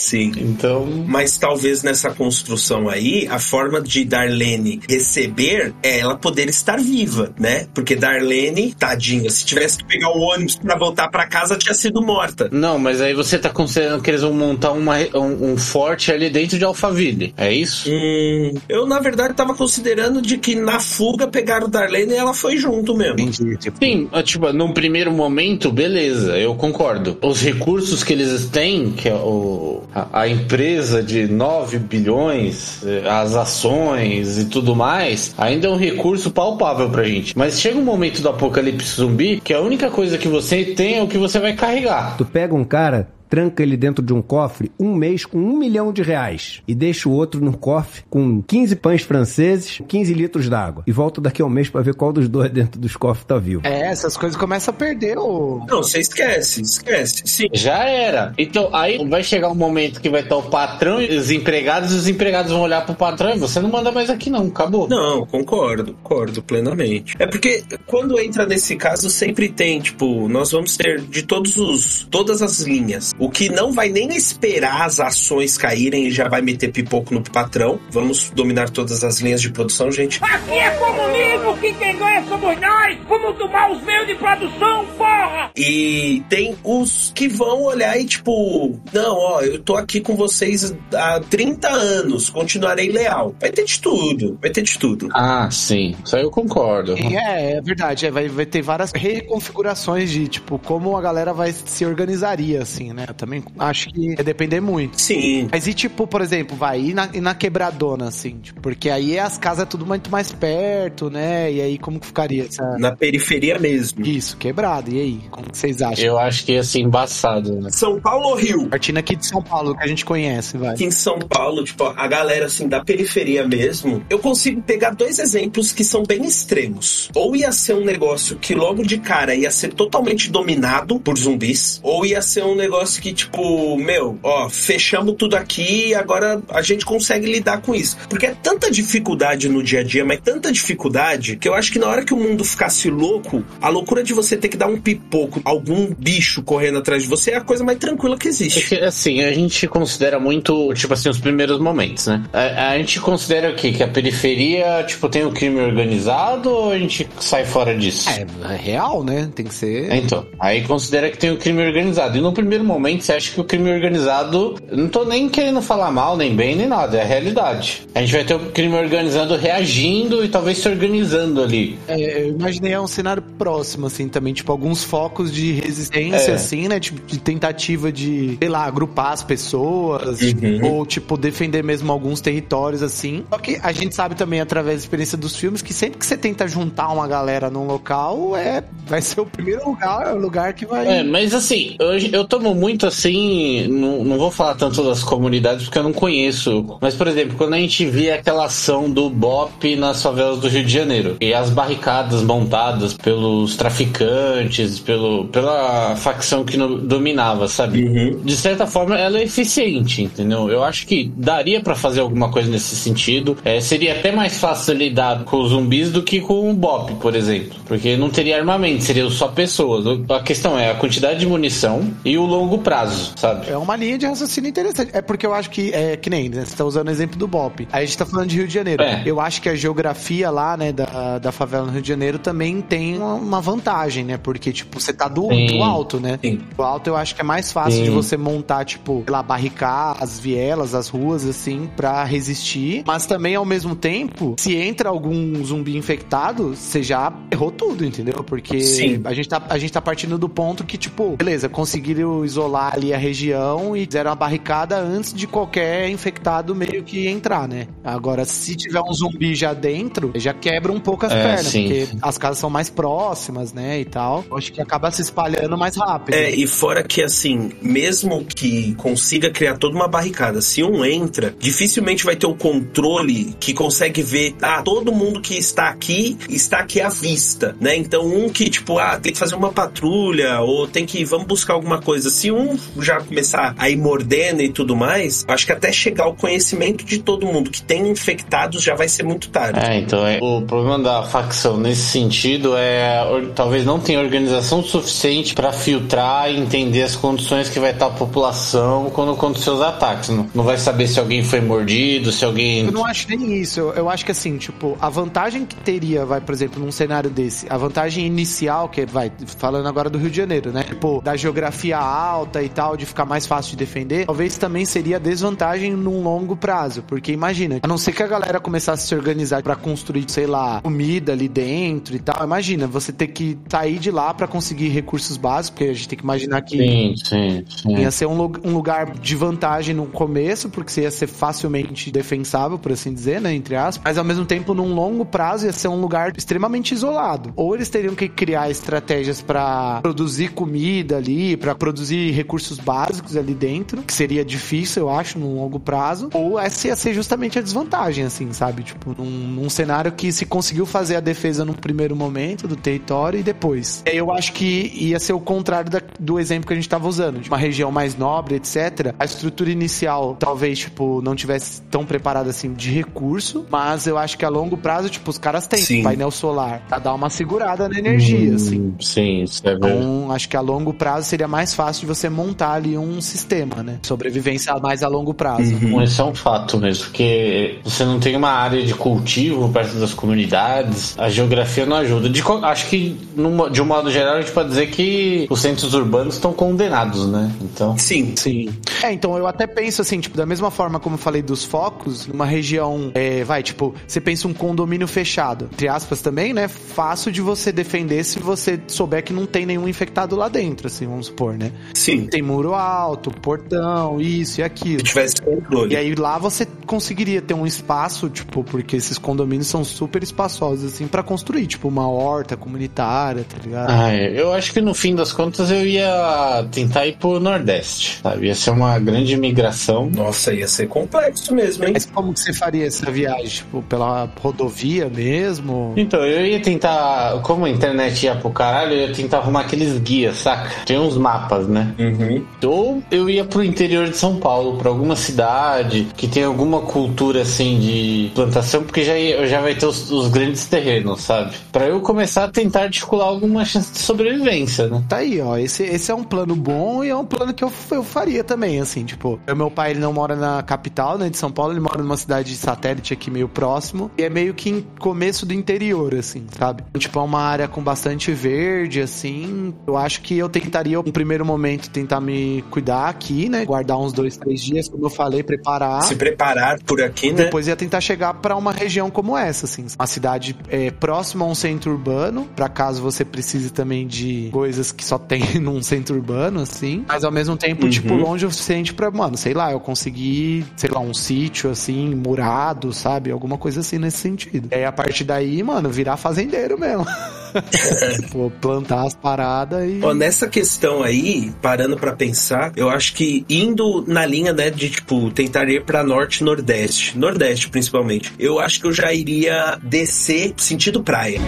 [0.10, 0.32] Sim.
[0.38, 0.88] Então.
[1.08, 7.32] Mas talvez nessa construção aí, a forma de Darlene receber é ela poder estar viva,
[7.40, 7.68] né?
[7.74, 12.02] Porque Darlene, tadinha, se tivesse que pegar o ônibus pra voltar pra casa, tinha sido
[12.02, 12.50] morta.
[12.52, 16.30] Não, mas aí você tá considerando que eles vão montar uma, um, um forte ali
[16.30, 17.34] dentro de Alphaville.
[17.38, 17.90] É isso?
[17.90, 22.58] Hum, eu, na verdade, tava considerando de que na fuga pegaram Darlene e ela foi
[22.58, 23.20] junto mesmo.
[23.20, 23.78] Entendi, tipo.
[23.78, 27.18] Sim, tipo, num primeiro momento, beleza, eu concordo.
[27.22, 33.04] Os recursos que eles têm, que é o, a, a empresa de 9 bilhões, eh,
[33.08, 37.38] as ações e tudo mais, ainda é um recurso palpável pra gente.
[37.38, 41.04] Mas chega um momento do apocalipse zumbi que a única coisa que você tem é
[41.04, 42.18] o que você vai carregar.
[42.18, 45.94] Tu pega um cara, tranca ele dentro de um cofre um mês com um milhão
[45.94, 50.84] de reais e deixa o outro no cofre com 15 pães franceses, 15 litros d'água
[50.88, 53.38] e volta daqui a um mês para ver qual dos dois dentro dos cofres tá
[53.38, 53.62] vivo.
[53.66, 55.66] É, essas coisas começam a perder o.
[55.68, 57.22] Não, você esquece, esquece.
[57.26, 57.48] Sim.
[57.54, 58.34] Já era.
[58.38, 61.96] Então, aí vai chegar um momento que vai estar o patrão e os empregados, e
[61.96, 64.88] os empregados vão olhar pro patrão e você não manda mais aqui não, acabou.
[64.88, 67.16] Não, concordo, concordo plenamente.
[67.20, 72.08] É porque quando entra nesse caso, sempre tem, tipo, nós vamos ter de todos os.
[72.10, 73.14] todas as linhas.
[73.20, 77.22] O que não vai nem esperar as ações caírem e já vai meter pipoco no
[77.22, 77.78] patrão.
[77.92, 80.20] Vamos dominar todas as linhas de produção, gente.
[80.24, 82.98] Aqui é comunismo, que quem ganha somos nós!
[83.08, 85.52] Vamos tomar os meios de produção, porra!
[85.56, 90.74] E tem os que vão olhar e, tipo, não, ó, eu tô aqui com vocês
[90.94, 93.36] há 30 anos, continuarei leal.
[93.40, 95.10] Vai ter de tudo, vai ter de tudo.
[95.14, 95.96] Ah, sim.
[96.04, 96.98] Isso aí eu concordo.
[96.98, 98.06] E é, é verdade.
[98.06, 102.94] é, vai, vai ter várias reconfigurações de, tipo, como a galera vai se organizaria, assim,
[102.94, 103.09] né?
[103.10, 105.02] Eu também acho que ia depender muito.
[105.02, 105.48] Sim.
[105.52, 108.38] Mas e tipo, por exemplo, vai, e na, e na quebradona, assim?
[108.40, 111.52] Tipo, porque aí as casas é tudo muito mais perto, né?
[111.52, 112.64] E aí como que ficaria essa...
[112.78, 114.06] Na periferia mesmo.
[114.06, 114.92] Isso, quebrado.
[114.92, 115.22] E aí?
[115.32, 116.06] Como que vocês acham?
[116.06, 117.70] Eu acho que ia ser embaçado, né?
[117.72, 118.68] São Paulo ou Rio?
[118.68, 120.74] Partindo aqui de São Paulo, que a gente conhece, vai.
[120.76, 125.18] Aqui em São Paulo, tipo, a galera assim da periferia mesmo, eu consigo pegar dois
[125.18, 127.10] exemplos que são bem extremos.
[127.16, 131.80] Ou ia ser um negócio que logo de cara ia ser totalmente dominado por zumbis,
[131.82, 136.62] ou ia ser um negócio que, tipo, meu, ó, fechamos tudo aqui e agora a
[136.62, 137.98] gente consegue lidar com isso.
[138.10, 141.80] Porque é tanta dificuldade no dia a dia, mas tanta dificuldade, que eu acho que
[141.80, 144.80] na hora que o mundo ficasse louco, a loucura de você ter que dar um
[144.80, 148.68] pipoco, algum bicho correndo atrás de você é a coisa mais tranquila que É existe.
[148.70, 152.24] que, assim, a gente considera muito, tipo assim, os primeiros momentos, né?
[152.34, 153.72] A, a gente considera o quê?
[153.72, 158.10] Que a periferia, tipo, tem o crime organizado ou a gente sai fora disso?
[158.10, 159.30] É, é real, né?
[159.34, 159.92] Tem que ser...
[159.94, 162.18] Então, aí considera que tem o crime organizado.
[162.18, 164.56] E no primeiro momento você acha que o crime organizado.
[164.72, 166.98] Não tô nem querendo falar mal, nem bem, nem nada.
[166.98, 167.84] É a realidade.
[167.94, 171.78] A gente vai ter o crime organizado reagindo e talvez se organizando ali.
[171.88, 176.36] É, eu imaginei um cenário próximo, assim, também, tipo, alguns focos de resistência, É.
[176.36, 176.80] assim, né?
[176.80, 180.66] Tipo, de tentativa de, sei lá, agrupar as pessoas, Uhum.
[180.74, 183.24] ou, tipo, defender mesmo alguns territórios, assim.
[183.30, 186.18] Só que a gente sabe também, através da experiência dos filmes, que sempre que você
[186.18, 190.66] tenta juntar uma galera num local, é, vai ser o primeiro lugar, o lugar que
[190.66, 191.00] vai.
[191.00, 193.68] É, mas assim, hoje eu tomo muito assim.
[193.68, 196.78] Não, não vou falar tanto das comunidades porque eu não conheço.
[196.82, 200.64] Mas, por exemplo, quando a gente via aquela ação do BOP nas favelas do Rio
[200.66, 207.84] de Janeiro e as barricadas montadas pelos traficantes, pelo, pela facção que no- dominava, sabe?
[207.84, 208.22] Uhum.
[208.24, 210.50] De certa forma, ela é eficiente, entendeu?
[210.50, 213.38] Eu acho que daria pra fazer alguma coisa nesse sentido.
[213.44, 217.16] É, seria até mais fácil lidar com os zumbis do que com o BOP, por
[217.16, 217.58] exemplo.
[217.68, 219.86] Porque não teria armamento, seriam só pessoas.
[220.10, 222.69] A questão é a quantidade de munição e o longo prazo,
[223.18, 223.50] sabe?
[223.50, 224.92] É uma linha de raciocínio interessante.
[224.94, 226.46] É porque eu acho que, é que nem, né?
[226.46, 227.68] Você tá usando o exemplo do BOP.
[227.72, 228.84] Aí a gente tá falando de Rio de Janeiro.
[228.84, 229.04] É.
[229.06, 232.62] Eu acho que a geografia lá, né, da, da favela no Rio de Janeiro também
[232.62, 234.18] tem uma, vantagem, né?
[234.18, 236.20] Porque, tipo, você tá do, do alto, né?
[236.22, 236.42] Sim.
[236.56, 237.84] Do alto eu acho que é mais fácil Sim.
[237.86, 242.84] de você montar, tipo, sei lá, barricar as vielas, as ruas, assim, pra resistir.
[242.86, 248.24] Mas também, ao mesmo tempo, se entra algum zumbi infectado, você já errou tudo, entendeu?
[248.24, 249.02] Porque Sim.
[249.06, 252.94] a gente, tá, a gente tá partindo do ponto que, tipo, beleza, conseguiram isolar ali
[252.94, 257.68] a região e fizeram a barricada antes de qualquer infectado meio que entrar, né?
[257.84, 261.64] Agora, se tiver um zumbi já dentro, já quebra um pouco as É, pernas, sim.
[261.64, 263.80] porque as casas são mais próximas, né?
[263.80, 264.24] E tal.
[264.32, 266.16] Acho que acaba se espalhando mais rápido.
[266.16, 271.34] É, e fora que assim, mesmo que consiga criar toda uma barricada, se um entra,
[271.40, 276.60] dificilmente vai ter o controle que consegue ver, ah, todo mundo que está aqui está
[276.60, 277.76] aqui à vista, né?
[277.76, 281.54] Então um que tipo, ah, tem que fazer uma patrulha ou tem que vamos buscar
[281.54, 282.10] alguma coisa.
[282.10, 282.39] Se um
[282.82, 287.00] já começar a ir mordendo e tudo mais, acho que até chegar ao conhecimento de
[287.00, 289.60] todo mundo que tem infectados já vai ser muito tarde.
[289.60, 294.64] É, então é, o problema da facção nesse sentido é or- talvez não tenha organização
[294.64, 299.62] suficiente pra filtrar e entender as condições que vai estar a população quando acontecer os
[299.62, 300.10] ataques.
[300.10, 302.66] Não, não vai saber se alguém foi mordido, se alguém.
[302.66, 303.60] Eu não acho nem isso.
[303.60, 307.10] Eu, eu acho que assim, tipo, a vantagem que teria, vai, por exemplo, num cenário
[307.10, 310.64] desse, a vantagem inicial, que vai, falando agora do Rio de Janeiro, né?
[310.64, 315.00] Tipo, da geografia alta e tal, de ficar mais fácil de defender, talvez também seria
[315.00, 316.84] desvantagem num longo prazo.
[316.84, 320.28] Porque imagina, a não ser que a galera começasse a se organizar pra construir, sei
[320.28, 322.24] lá, comida ali dentro e tal.
[322.24, 325.98] Imagina, você ter que sair de lá pra conseguir recursos básicos, porque a gente tem
[325.98, 326.58] que imaginar que.
[326.58, 327.78] Sim, sim, sim.
[327.78, 332.58] Ia ser um, um lugar de vantagem no começo, porque você ia ser facilmente defensável,
[332.58, 333.34] por assim dizer, né?
[333.34, 333.82] Entre aspas.
[333.84, 337.34] Mas ao mesmo tempo, num longo prazo, ia ser um lugar extremamente isolado.
[337.36, 343.34] Ou eles teriam que criar estratégias pra produzir comida ali, pra produzir recursos básicos ali
[343.34, 347.42] dentro, que seria difícil, eu acho, no longo prazo, ou essa ia ser justamente a
[347.42, 348.64] desvantagem, assim, sabe?
[348.64, 353.20] Tipo, num, num cenário que se conseguiu fazer a defesa num primeiro momento do território
[353.20, 353.82] e depois.
[353.86, 357.20] Eu acho que ia ser o contrário da- do exemplo que a gente tava usando,
[357.20, 358.94] de uma região mais nobre, etc.
[359.00, 364.18] A estrutura inicial talvez, tipo, não tivesse tão preparada assim de recurso, mas eu acho
[364.18, 365.84] que a longo prazo, tipo, os caras têm Sim.
[365.84, 368.60] painel solar pra dar uma segurada na energia, assim.
[368.60, 369.74] Hum, Sim, isso é verdade.
[369.76, 373.62] Então, acho que a longo prazo seria mais fácil de você montar ali um sistema,
[373.64, 373.80] né?
[373.84, 375.54] Sobrevivência mais a longo prazo.
[375.70, 379.76] Bom, Isso é um fato mesmo, porque você não tem uma área de cultivo perto
[379.80, 382.10] das comunidades, a geografia não ajuda.
[382.10, 385.74] De acho que, numa- de um modo geral, a gente pode dizer que os centros
[385.74, 387.32] urbanos estão condenados, né?
[387.42, 387.78] Então.
[387.78, 388.14] Sim.
[388.16, 388.50] Sim.
[388.84, 392.08] É, então eu até penso assim, tipo, da mesma forma como eu falei dos focos,
[392.08, 396.48] numa região, é, vai, tipo, você pensa um condomínio fechado, entre aspas também, né?
[396.48, 400.86] Fácil de você defender se você souber que não tem nenhum infectado lá dentro, assim,
[400.88, 401.52] vamos supor, né?
[401.74, 401.99] Sim.
[402.08, 404.80] Tem muro alto, portão, isso e aquilo.
[404.80, 405.74] Se tivesse controle.
[405.74, 410.74] E aí lá você conseguiria ter um espaço, tipo, porque esses condomínios são super espaçosos,
[410.74, 413.70] assim, pra construir, tipo, uma horta comunitária, tá ligado?
[413.70, 414.20] Ah, é.
[414.20, 418.28] eu acho que no fim das contas eu ia tentar ir pro Nordeste, sabe?
[418.28, 419.90] Ia ser uma grande migração.
[419.90, 421.72] Nossa, ia ser complexo mesmo, hein?
[421.74, 423.40] Mas como que você faria essa viagem?
[423.40, 425.74] Tipo, pela rodovia mesmo?
[425.76, 429.78] Então, eu ia tentar, como a internet ia pro caralho, eu ia tentar arrumar aqueles
[429.80, 430.50] guias, saca?
[430.66, 431.74] Tem uns mapas, né?
[431.90, 432.26] Uhum.
[432.46, 437.22] Ou eu ia pro interior de São Paulo, pra alguma cidade que tem alguma cultura
[437.22, 441.36] assim de plantação, porque já, ia- já vai ter os, os grandes terrenos, sabe?
[441.52, 444.84] Pra eu começar a tentar articular alguma chance de sobrevivência, né?
[444.88, 445.38] Tá aí, ó.
[445.38, 448.60] Esse, esse é um plano bom e é um plano que eu, eu faria também,
[448.60, 449.20] assim, tipo.
[449.36, 452.36] Meu pai, ele não mora na capital, né, de São Paulo, ele mora numa cidade
[452.36, 453.90] satélite aqui meio próximo.
[453.98, 456.64] E é meio que em começo do interior, assim, sabe?
[456.78, 459.54] Tipo, é uma área com bastante verde, assim.
[459.68, 463.46] Eu acho que eu tentaria, no primeiro momento, tentar me cuidar aqui, né?
[463.46, 465.82] Guardar uns dois, três dias, como eu falei, preparar.
[465.84, 467.24] Se preparar por aqui, né?
[467.26, 471.28] Depois ia tentar chegar pra uma região como essa, assim, uma cidade é, próxima a
[471.28, 475.96] um centro urbano, pra caso você precise também de coisas que só tem num centro
[475.96, 477.70] urbano, assim, mas ao mesmo tempo, Uhum.
[477.70, 481.94] tipo, longe o suficiente pra, mano, sei lá, eu conseguir, sei lá, um sítio, assim,
[481.96, 483.12] murado, sabe?
[483.12, 484.50] Alguma coisa assim nesse sentido.
[484.52, 486.86] E aí, a partir daí, mano, virar fazendeiro mesmo.
[488.02, 489.80] tipo, plantar as paradas e.
[489.84, 494.70] Ó, nessa questão aí, parando pra pensar, eu acho que indo na linha, né, de
[494.70, 499.58] tipo, tentar ir pra norte e nordeste, nordeste principalmente, eu acho que eu já iria
[499.64, 501.20] descer sentido praia.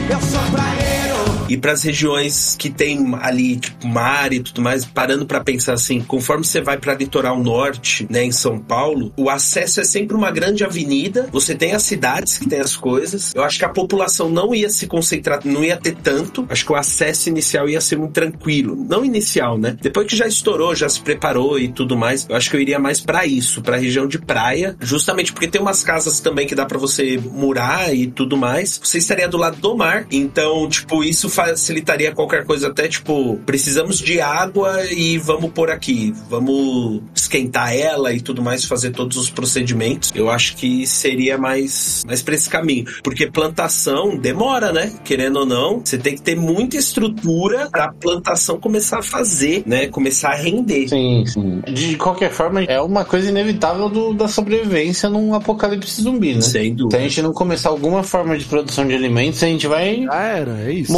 [1.52, 6.00] E pras regiões que tem ali, tipo, mar e tudo mais, parando pra pensar assim,
[6.00, 10.32] conforme você vai pra litoral norte, né, em São Paulo, o acesso é sempre uma
[10.32, 13.36] grande avenida, você tem as cidades que tem as coisas.
[13.36, 16.48] Eu acho que a população não ia se concentrar, não ia ter tanto.
[16.50, 18.86] Acho que o acesso inicial ia ser muito tranquilo.
[18.90, 19.76] Não inicial, né?
[19.82, 22.80] Depois que já estourou, já se preparou e tudo mais, eu acho que eu iria
[22.80, 26.66] mais pra isso, pra região de praia, justamente porque tem umas casas também que dá
[26.66, 28.80] pra você murar e tudo mais.
[28.82, 34.00] Você estaria do lado do mar, então, tipo, isso facilitaria qualquer coisa, até tipo, precisamos
[34.00, 39.30] de água e vamos por aqui, vamos esquentar ela e tudo mais, fazer todos os
[39.30, 40.12] procedimentos.
[40.16, 44.92] Eu acho que seria mais, mais pra esse caminho, porque plantação demora, né?
[45.04, 49.88] Querendo ou não, você tem que ter muita estrutura pra plantação começar a fazer, né?
[49.88, 50.88] Começar a render.
[50.90, 51.62] Sim, sim.
[51.74, 56.42] De qualquer forma, é uma coisa inevitável do- da sobrevivência num apocalipse zumbi, né?
[56.42, 57.00] Sem Se a dúvida.
[57.02, 60.72] gente não começar alguma forma de produção de alimentos, a gente vai Já era, é
[60.74, 60.92] isso.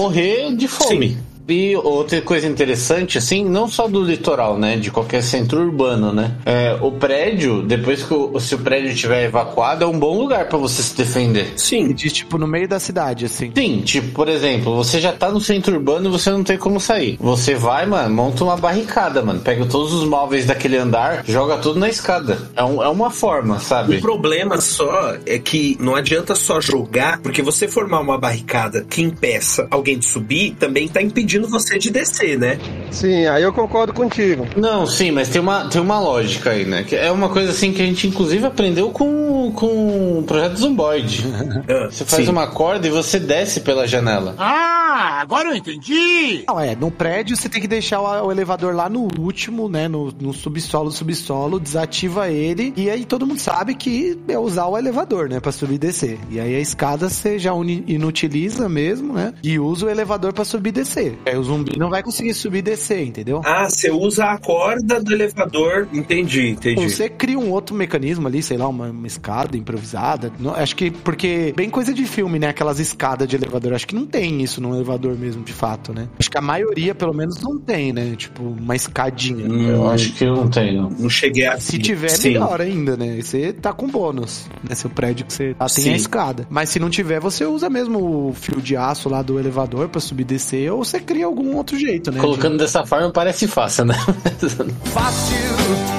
[0.52, 1.17] De fome.
[1.47, 4.77] E outra coisa interessante, assim, não só do litoral, né?
[4.77, 6.32] De qualquer centro urbano, né?
[6.45, 10.47] É, o prédio, depois que o, se o prédio estiver evacuado, é um bom lugar
[10.47, 11.53] pra você se defender.
[11.58, 13.51] Sim, De, tipo, no meio da cidade, assim.
[13.56, 16.79] Sim, tipo, por exemplo, você já tá no centro urbano e você não tem como
[16.79, 17.17] sair.
[17.19, 19.41] Você vai, mano, monta uma barricada, mano.
[19.41, 22.38] Pega todos os móveis daquele andar, joga tudo na escada.
[22.56, 23.97] É, um- é uma forma, sabe?
[23.97, 29.01] O problema só é que não adianta só jogar, porque você formar uma barricada que
[29.01, 32.58] impeça alguém de subir, também tá impedindo você de descer, né?
[32.91, 34.46] Sim, aí eu concordo contigo.
[34.56, 36.84] Não, sim, mas tem uma, tem uma lógica aí, né?
[36.84, 41.24] Que é uma coisa assim que a gente inclusive aprendeu com, com o projeto Zomboid.
[41.74, 42.32] Ah, Você faz sim.
[42.32, 44.36] uma corda e você desce pela janela.
[44.38, 46.43] Ah, agora eu entendi!
[46.48, 49.88] Não, é, no prédio você tem que deixar o, o elevador lá no último, né,
[49.88, 54.78] no, no subsolo, subsolo, desativa ele, e aí todo mundo sabe que é usar o
[54.78, 56.19] elevador, né, pra subir e descer.
[56.30, 57.52] E aí a escada você já
[57.88, 61.17] inutiliza mesmo, né, e usa o elevador pra subir e descer.
[61.25, 63.41] Aí o zumbi não vai conseguir subir e descer, entendeu?
[63.45, 65.88] Ah, você usa a corda do elevador.
[65.93, 66.89] Entendi, entendi.
[66.89, 70.31] Você cria um outro mecanismo ali, sei lá, uma, uma escada improvisada.
[70.39, 72.47] Não- acho que porque bem coisa de filme, né?
[72.47, 73.73] Aquelas escadas de elevador.
[73.73, 76.07] Acho que não tem isso no elevador mesmo, de fato, né?
[76.19, 78.15] Acho que a maioria, pelo menos, não tem, né?
[78.17, 79.45] Tipo, uma escadinha.
[79.45, 80.89] Eu acho que eu não tenho.
[80.99, 81.59] Não cheguei a.
[81.59, 82.29] Se tiver, Sim.
[82.33, 83.21] melhor ainda, né?
[83.21, 84.75] Você tá com bônus, né?
[84.75, 85.93] Seu prédio que você tá, tem Sim.
[85.93, 86.47] a escada.
[86.49, 90.01] Mas se não tiver, você usa mesmo o fio de aço lá do elevador pra
[90.01, 92.19] subir e descer, ou você cria algum outro jeito, né?
[92.19, 93.95] Colocando dessa forma parece fácil, né?
[94.86, 95.38] Fácil,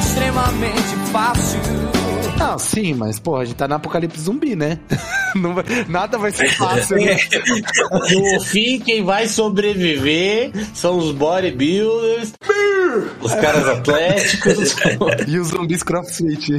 [0.00, 2.03] extremamente fácil.
[2.38, 4.78] Não, sim, mas, pô, a gente tá no apocalipse zumbi, né?
[5.34, 7.16] Não vai- nada vai ser fácil, né?
[8.34, 12.32] No fim, quem vai sobreviver são os bodybuilders,
[13.20, 14.76] os caras atléticos.
[15.26, 16.52] E os zumbis crossfit.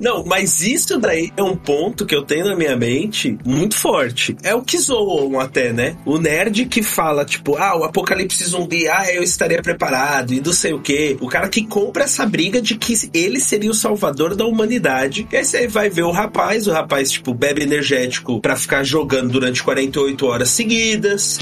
[0.00, 4.36] Não, mas isso daí é um ponto que eu tenho na minha mente muito forte.
[4.42, 5.96] É o que zoam até, né?
[6.04, 10.52] O nerd que fala, tipo, ah, o apocalipse zumbi, ah, eu estaria preparado e não
[10.52, 11.16] sei o quê.
[11.20, 15.17] O cara que compra essa briga de que ele seria o salvador da humanidade.
[15.30, 19.30] E aí você vai ver o rapaz, o rapaz, tipo, bebe energético pra ficar jogando
[19.30, 21.38] durante 48 horas seguidas.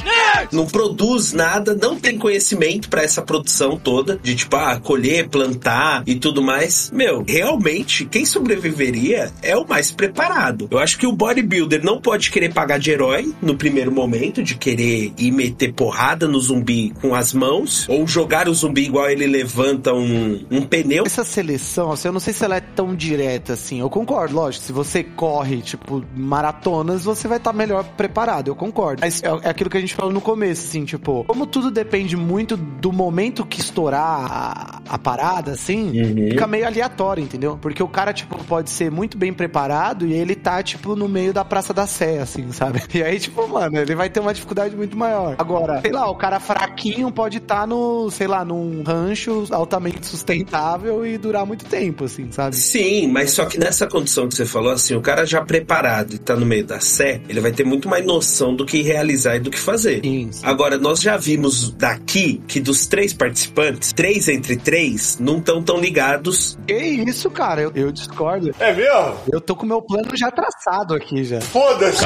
[0.52, 6.02] Não produz nada, não tem conhecimento pra essa produção toda de tipo, ah, colher, plantar
[6.06, 6.90] e tudo mais.
[6.92, 10.68] Meu, realmente, quem sobreviveria é o mais preparado.
[10.70, 14.54] Eu acho que o bodybuilder não pode querer pagar de herói no primeiro momento, de
[14.54, 19.26] querer ir meter porrada no zumbi com as mãos, ou jogar o zumbi igual ele
[19.26, 21.04] levanta um, um pneu.
[21.06, 23.65] Essa seleção, assim, eu não sei se ela é tão direta assim.
[23.74, 24.64] Eu concordo, lógico.
[24.64, 28.48] Se você corre, tipo, maratonas, você vai estar melhor preparado.
[28.48, 29.00] Eu concordo.
[29.00, 32.16] Mas é, é aquilo que a gente falou no começo, assim, tipo, como tudo depende
[32.16, 35.92] muito do momento que estourar a, a parada, assim,
[36.30, 37.58] fica meio aleatório, entendeu?
[37.60, 41.32] Porque o cara, tipo, pode ser muito bem preparado e ele tá, tipo, no meio
[41.32, 42.82] da Praça da Sé, assim, sabe?
[42.96, 45.34] E aí, tipo, mano, ele vai ter uma dificuldade muito maior.
[45.38, 51.06] Agora, sei lá, o cara fraquinho pode estar no, sei lá, num rancho altamente sustentável
[51.06, 52.56] e durar muito tempo, assim, sabe?
[52.56, 56.18] Sim, mas só que nessa condição que você falou, assim, o cara já preparado e
[56.18, 59.40] tá no meio da sé, ele vai ter muito mais noção do que realizar e
[59.40, 60.00] do que fazer.
[60.02, 60.44] Sim, sim.
[60.46, 65.78] Agora, nós já vimos daqui que dos três participantes, três entre três não estão tão
[65.78, 66.58] ligados.
[66.66, 67.62] Que isso, cara?
[67.62, 68.54] Eu, eu discordo.
[68.58, 69.14] É mesmo?
[69.32, 71.40] Eu tô com o meu plano já traçado aqui já.
[71.40, 72.04] Foda-se!